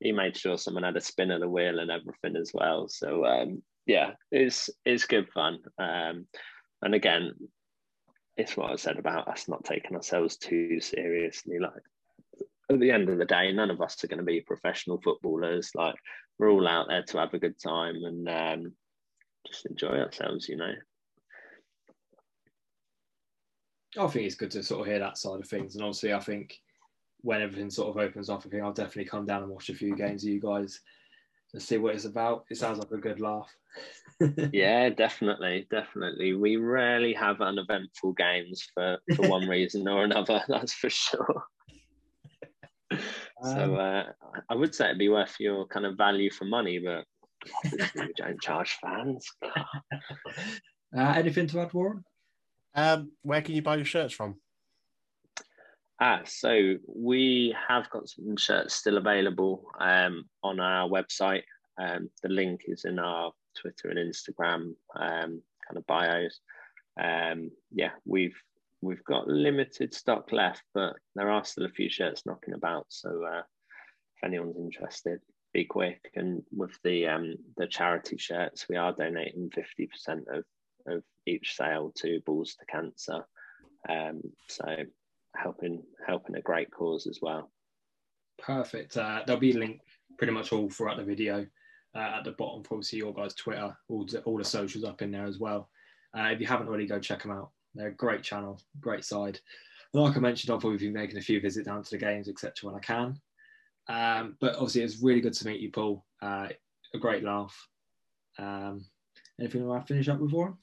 he 0.00 0.12
made 0.12 0.36
sure 0.36 0.58
someone 0.58 0.84
had 0.84 0.96
a 0.96 1.00
spin 1.00 1.30
of 1.30 1.40
the 1.40 1.48
wheel 1.48 1.78
and 1.78 1.90
everything 1.90 2.36
as 2.36 2.50
well. 2.54 2.88
So 2.88 3.24
um, 3.24 3.62
yeah, 3.86 4.12
it's 4.30 4.70
it's 4.84 5.06
good 5.06 5.28
fun. 5.32 5.58
Um, 5.78 6.26
and 6.86 6.94
again, 6.94 7.32
it's 8.36 8.56
what 8.56 8.70
I 8.70 8.76
said 8.76 8.98
about 8.98 9.28
us 9.28 9.48
not 9.48 9.64
taking 9.64 9.96
ourselves 9.96 10.36
too 10.36 10.80
seriously. 10.80 11.58
Like 11.58 11.72
at 12.70 12.78
the 12.78 12.92
end 12.92 13.08
of 13.08 13.18
the 13.18 13.24
day, 13.24 13.52
none 13.52 13.70
of 13.70 13.80
us 13.80 14.02
are 14.02 14.06
going 14.06 14.20
to 14.20 14.24
be 14.24 14.40
professional 14.40 15.00
footballers. 15.02 15.72
Like 15.74 15.96
we're 16.38 16.50
all 16.50 16.66
out 16.66 16.86
there 16.88 17.02
to 17.02 17.18
have 17.18 17.34
a 17.34 17.40
good 17.40 17.60
time 17.60 17.96
and 18.04 18.28
um, 18.28 18.72
just 19.46 19.66
enjoy 19.66 19.98
ourselves, 19.98 20.48
you 20.48 20.56
know. 20.56 20.72
I 23.98 24.06
think 24.06 24.26
it's 24.26 24.34
good 24.36 24.52
to 24.52 24.62
sort 24.62 24.82
of 24.82 24.86
hear 24.86 25.00
that 25.00 25.18
side 25.18 25.40
of 25.40 25.48
things, 25.48 25.74
and 25.74 25.82
obviously, 25.82 26.12
I 26.12 26.20
think 26.20 26.54
when 27.22 27.40
everything 27.40 27.70
sort 27.70 27.88
of 27.88 27.96
opens 27.96 28.28
up, 28.28 28.42
I 28.44 28.48
think 28.50 28.62
I'll 28.62 28.72
definitely 28.72 29.06
come 29.06 29.24
down 29.24 29.42
and 29.42 29.50
watch 29.50 29.70
a 29.70 29.74
few 29.74 29.96
games 29.96 30.22
of 30.22 30.28
you 30.28 30.40
guys 30.40 30.80
and 31.56 31.62
see 31.62 31.78
what 31.78 31.94
it's 31.94 32.04
about. 32.04 32.44
It 32.50 32.58
sounds 32.58 32.78
like 32.78 32.90
a 32.90 32.98
good 32.98 33.18
laugh. 33.18 33.50
yeah, 34.52 34.90
definitely, 34.90 35.66
definitely. 35.70 36.34
We 36.34 36.56
rarely 36.56 37.14
have 37.14 37.40
uneventful 37.40 38.12
games 38.12 38.68
for 38.74 38.98
for 39.14 39.26
one 39.26 39.48
reason 39.56 39.88
or 39.88 40.04
another. 40.04 40.42
That's 40.48 40.74
for 40.74 40.90
sure. 40.90 41.44
so 43.42 43.74
um, 43.74 43.74
uh, 43.74 44.02
I 44.50 44.54
would 44.54 44.74
say 44.74 44.84
it'd 44.84 44.98
be 44.98 45.08
worth 45.08 45.36
your 45.40 45.66
kind 45.68 45.86
of 45.86 45.96
value 45.96 46.30
for 46.30 46.44
money, 46.44 46.78
but 46.78 47.06
we 47.94 48.12
don't 48.18 48.40
charge 48.42 48.76
fans. 48.82 49.26
Uh, 50.94 51.14
anything 51.16 51.46
to 51.46 51.60
add, 51.60 51.72
Warren? 51.72 52.04
Um, 52.74 53.12
where 53.22 53.40
can 53.40 53.54
you 53.54 53.62
buy 53.62 53.76
your 53.76 53.86
shirts 53.86 54.12
from? 54.12 54.36
Ah, 55.98 56.20
so 56.26 56.74
we 56.86 57.56
have 57.68 57.88
got 57.88 58.08
some 58.08 58.36
shirts 58.36 58.74
still 58.74 58.98
available 58.98 59.64
um, 59.80 60.24
on 60.42 60.60
our 60.60 60.88
website. 60.88 61.44
Um, 61.78 62.10
the 62.22 62.28
link 62.28 62.62
is 62.66 62.84
in 62.84 62.98
our 62.98 63.32
Twitter 63.58 63.88
and 63.88 63.98
Instagram 63.98 64.74
um, 64.94 65.42
kind 65.66 65.76
of 65.76 65.86
bios. 65.86 66.40
Um, 67.02 67.50
yeah, 67.72 67.92
we've 68.04 68.36
we've 68.82 69.04
got 69.04 69.26
limited 69.26 69.94
stock 69.94 70.32
left, 70.32 70.62
but 70.74 70.96
there 71.14 71.30
are 71.30 71.44
still 71.44 71.64
a 71.64 71.70
few 71.70 71.88
shirts 71.88 72.26
knocking 72.26 72.54
about. 72.54 72.86
So 72.88 73.24
uh, 73.24 73.42
if 74.16 74.24
anyone's 74.24 74.58
interested, 74.58 75.20
be 75.54 75.64
quick. 75.64 76.10
And 76.14 76.42
with 76.54 76.78
the 76.84 77.06
um, 77.06 77.36
the 77.56 77.66
charity 77.66 78.18
shirts, 78.18 78.66
we 78.68 78.76
are 78.76 78.92
donating 78.92 79.50
fifty 79.54 79.86
percent 79.86 80.26
of 80.30 80.44
of 80.86 81.02
each 81.26 81.56
sale 81.56 81.92
to 81.96 82.20
Balls 82.26 82.54
to 82.60 82.66
Cancer. 82.66 83.24
Um, 83.88 84.20
so 84.48 84.66
helping 85.40 85.82
helping 86.06 86.36
a 86.36 86.40
great 86.40 86.70
cause 86.70 87.06
as 87.06 87.18
well. 87.22 87.50
Perfect. 88.38 88.96
Uh, 88.96 89.22
there'll 89.26 89.40
be 89.40 89.52
a 89.52 89.58
link 89.58 89.80
pretty 90.18 90.32
much 90.32 90.52
all 90.52 90.68
throughout 90.70 90.96
the 90.96 91.04
video 91.04 91.46
uh, 91.94 92.16
at 92.18 92.24
the 92.24 92.32
bottom 92.32 92.62
for 92.62 92.74
obviously 92.74 92.98
your 92.98 93.14
guys' 93.14 93.34
Twitter, 93.34 93.76
all 93.88 94.04
the, 94.04 94.20
all 94.22 94.38
the 94.38 94.44
socials 94.44 94.84
up 94.84 95.02
in 95.02 95.10
there 95.10 95.26
as 95.26 95.38
well. 95.38 95.68
Uh, 96.16 96.24
if 96.24 96.40
you 96.40 96.46
haven't 96.46 96.68
already, 96.68 96.86
go 96.86 96.98
check 96.98 97.22
them 97.22 97.32
out. 97.32 97.50
They're 97.74 97.88
a 97.88 97.94
great 97.94 98.22
channel, 98.22 98.60
great 98.80 99.04
side. 99.04 99.38
Like 99.92 100.16
I 100.16 100.20
mentioned, 100.20 100.50
I'll 100.50 100.60
probably 100.60 100.78
be 100.78 100.90
making 100.90 101.18
a 101.18 101.22
few 101.22 101.40
visits 101.40 101.66
down 101.66 101.82
to 101.82 101.90
the 101.90 101.98
games, 101.98 102.28
etc., 102.28 102.52
when 102.62 102.74
I 102.74 102.80
can. 102.80 103.20
Um, 103.88 104.36
but 104.40 104.54
obviously, 104.54 104.82
it's 104.82 105.02
really 105.02 105.20
good 105.20 105.34
to 105.34 105.46
meet 105.46 105.60
you, 105.60 105.70
Paul. 105.70 106.04
Uh, 106.20 106.48
a 106.94 106.98
great 106.98 107.22
laugh. 107.22 107.56
Um, 108.38 108.84
anything 109.40 109.62
you 109.62 109.68
want 109.68 109.86
to 109.86 109.92
finish 109.92 110.08
up 110.08 110.18
with, 110.18 110.32
Warren? 110.32 110.56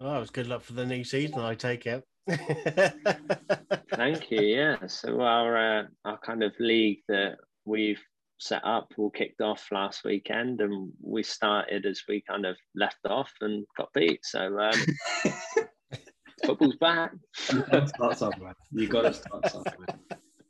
Oh, 0.00 0.16
it 0.16 0.20
was 0.20 0.30
good 0.30 0.48
luck 0.48 0.62
for 0.62 0.72
the 0.74 0.84
new 0.84 1.04
season. 1.04 1.40
I 1.40 1.54
take 1.54 1.86
it. 1.86 2.04
Thank 3.94 4.30
you. 4.30 4.40
Yeah. 4.40 4.86
So 4.86 5.20
our 5.20 5.56
uh, 5.56 5.84
our 6.04 6.18
kind 6.18 6.42
of 6.42 6.52
league 6.60 7.00
that 7.08 7.36
we've 7.64 8.00
set 8.38 8.64
up 8.64 8.92
all 8.96 9.10
kicked 9.10 9.40
off 9.40 9.66
last 9.70 10.04
weekend, 10.04 10.60
and 10.60 10.92
we 11.00 11.22
started 11.22 11.86
as 11.86 12.02
we 12.08 12.22
kind 12.28 12.46
of 12.46 12.56
left 12.74 13.04
off 13.08 13.32
and 13.40 13.64
got 13.76 13.92
beat. 13.92 14.20
So 14.24 14.58
um, 14.58 14.80
football's 16.44 16.76
back. 16.76 17.12
you 17.52 17.62
got 17.70 17.80
to 17.80 17.88
start 17.88 18.18
somewhere. 18.18 18.54
You 18.72 18.88
got 18.88 19.02
to 19.02 19.14
start 19.14 19.50
somewhere. 19.50 19.98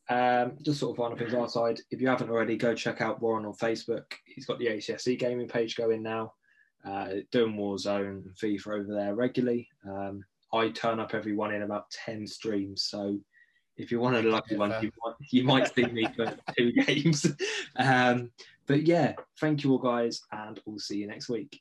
Um, 0.09 0.59
just 0.63 0.81
sort 0.81 0.91
of 0.91 0.97
final 1.03 1.17
things 1.17 1.35
outside. 1.35 1.81
If 1.91 2.01
you 2.01 2.09
haven't 2.09 2.31
already, 2.31 2.57
go 2.57 2.75
check 2.75 3.01
out 3.01 3.23
Warren 3.23 3.47
on 3.47 3.55
Facebook. 3.55 4.05
He's 4.27 4.47
got 4.47 4.59
the 4.59 4.67
ACSC 4.67 5.19
gaming 5.19 5.49
page 5.49 5.77
going 5.77 6.03
now. 6.03 6.35
Uh, 6.85 7.09
doing 7.31 7.57
Warzone 7.57 8.09
and 8.09 8.25
FIFA 8.43 8.81
over 8.81 8.95
there 8.95 9.15
regularly. 9.15 9.69
Um, 9.89 10.25
I 10.53 10.69
turn 10.71 11.01
up 11.01 11.15
every 11.15 11.35
one 11.35 11.55
in 11.55 11.63
about 11.63 11.91
10 11.91 12.27
streams. 12.27 12.85
So 12.85 13.19
if 13.77 13.91
you're 13.91 14.01
one 14.01 14.15
of 14.15 14.25
the 14.25 14.31
lucky 14.31 14.57
ones, 14.57 14.75
you 14.83 14.91
might, 15.05 15.15
you 15.31 15.45
might 15.45 15.75
see 15.75 15.87
me 15.87 16.07
for 16.15 16.37
two 16.59 16.73
games. 16.73 17.27
Um, 17.77 18.31
but 18.67 18.87
yeah, 18.87 19.15
thank 19.41 19.65
you 19.65 19.73
all, 19.73 19.79
guys, 19.79 20.23
and 20.31 20.61
we'll 20.67 20.79
see 20.79 20.99
you 20.99 21.07
next 21.07 21.29
week. 21.29 21.61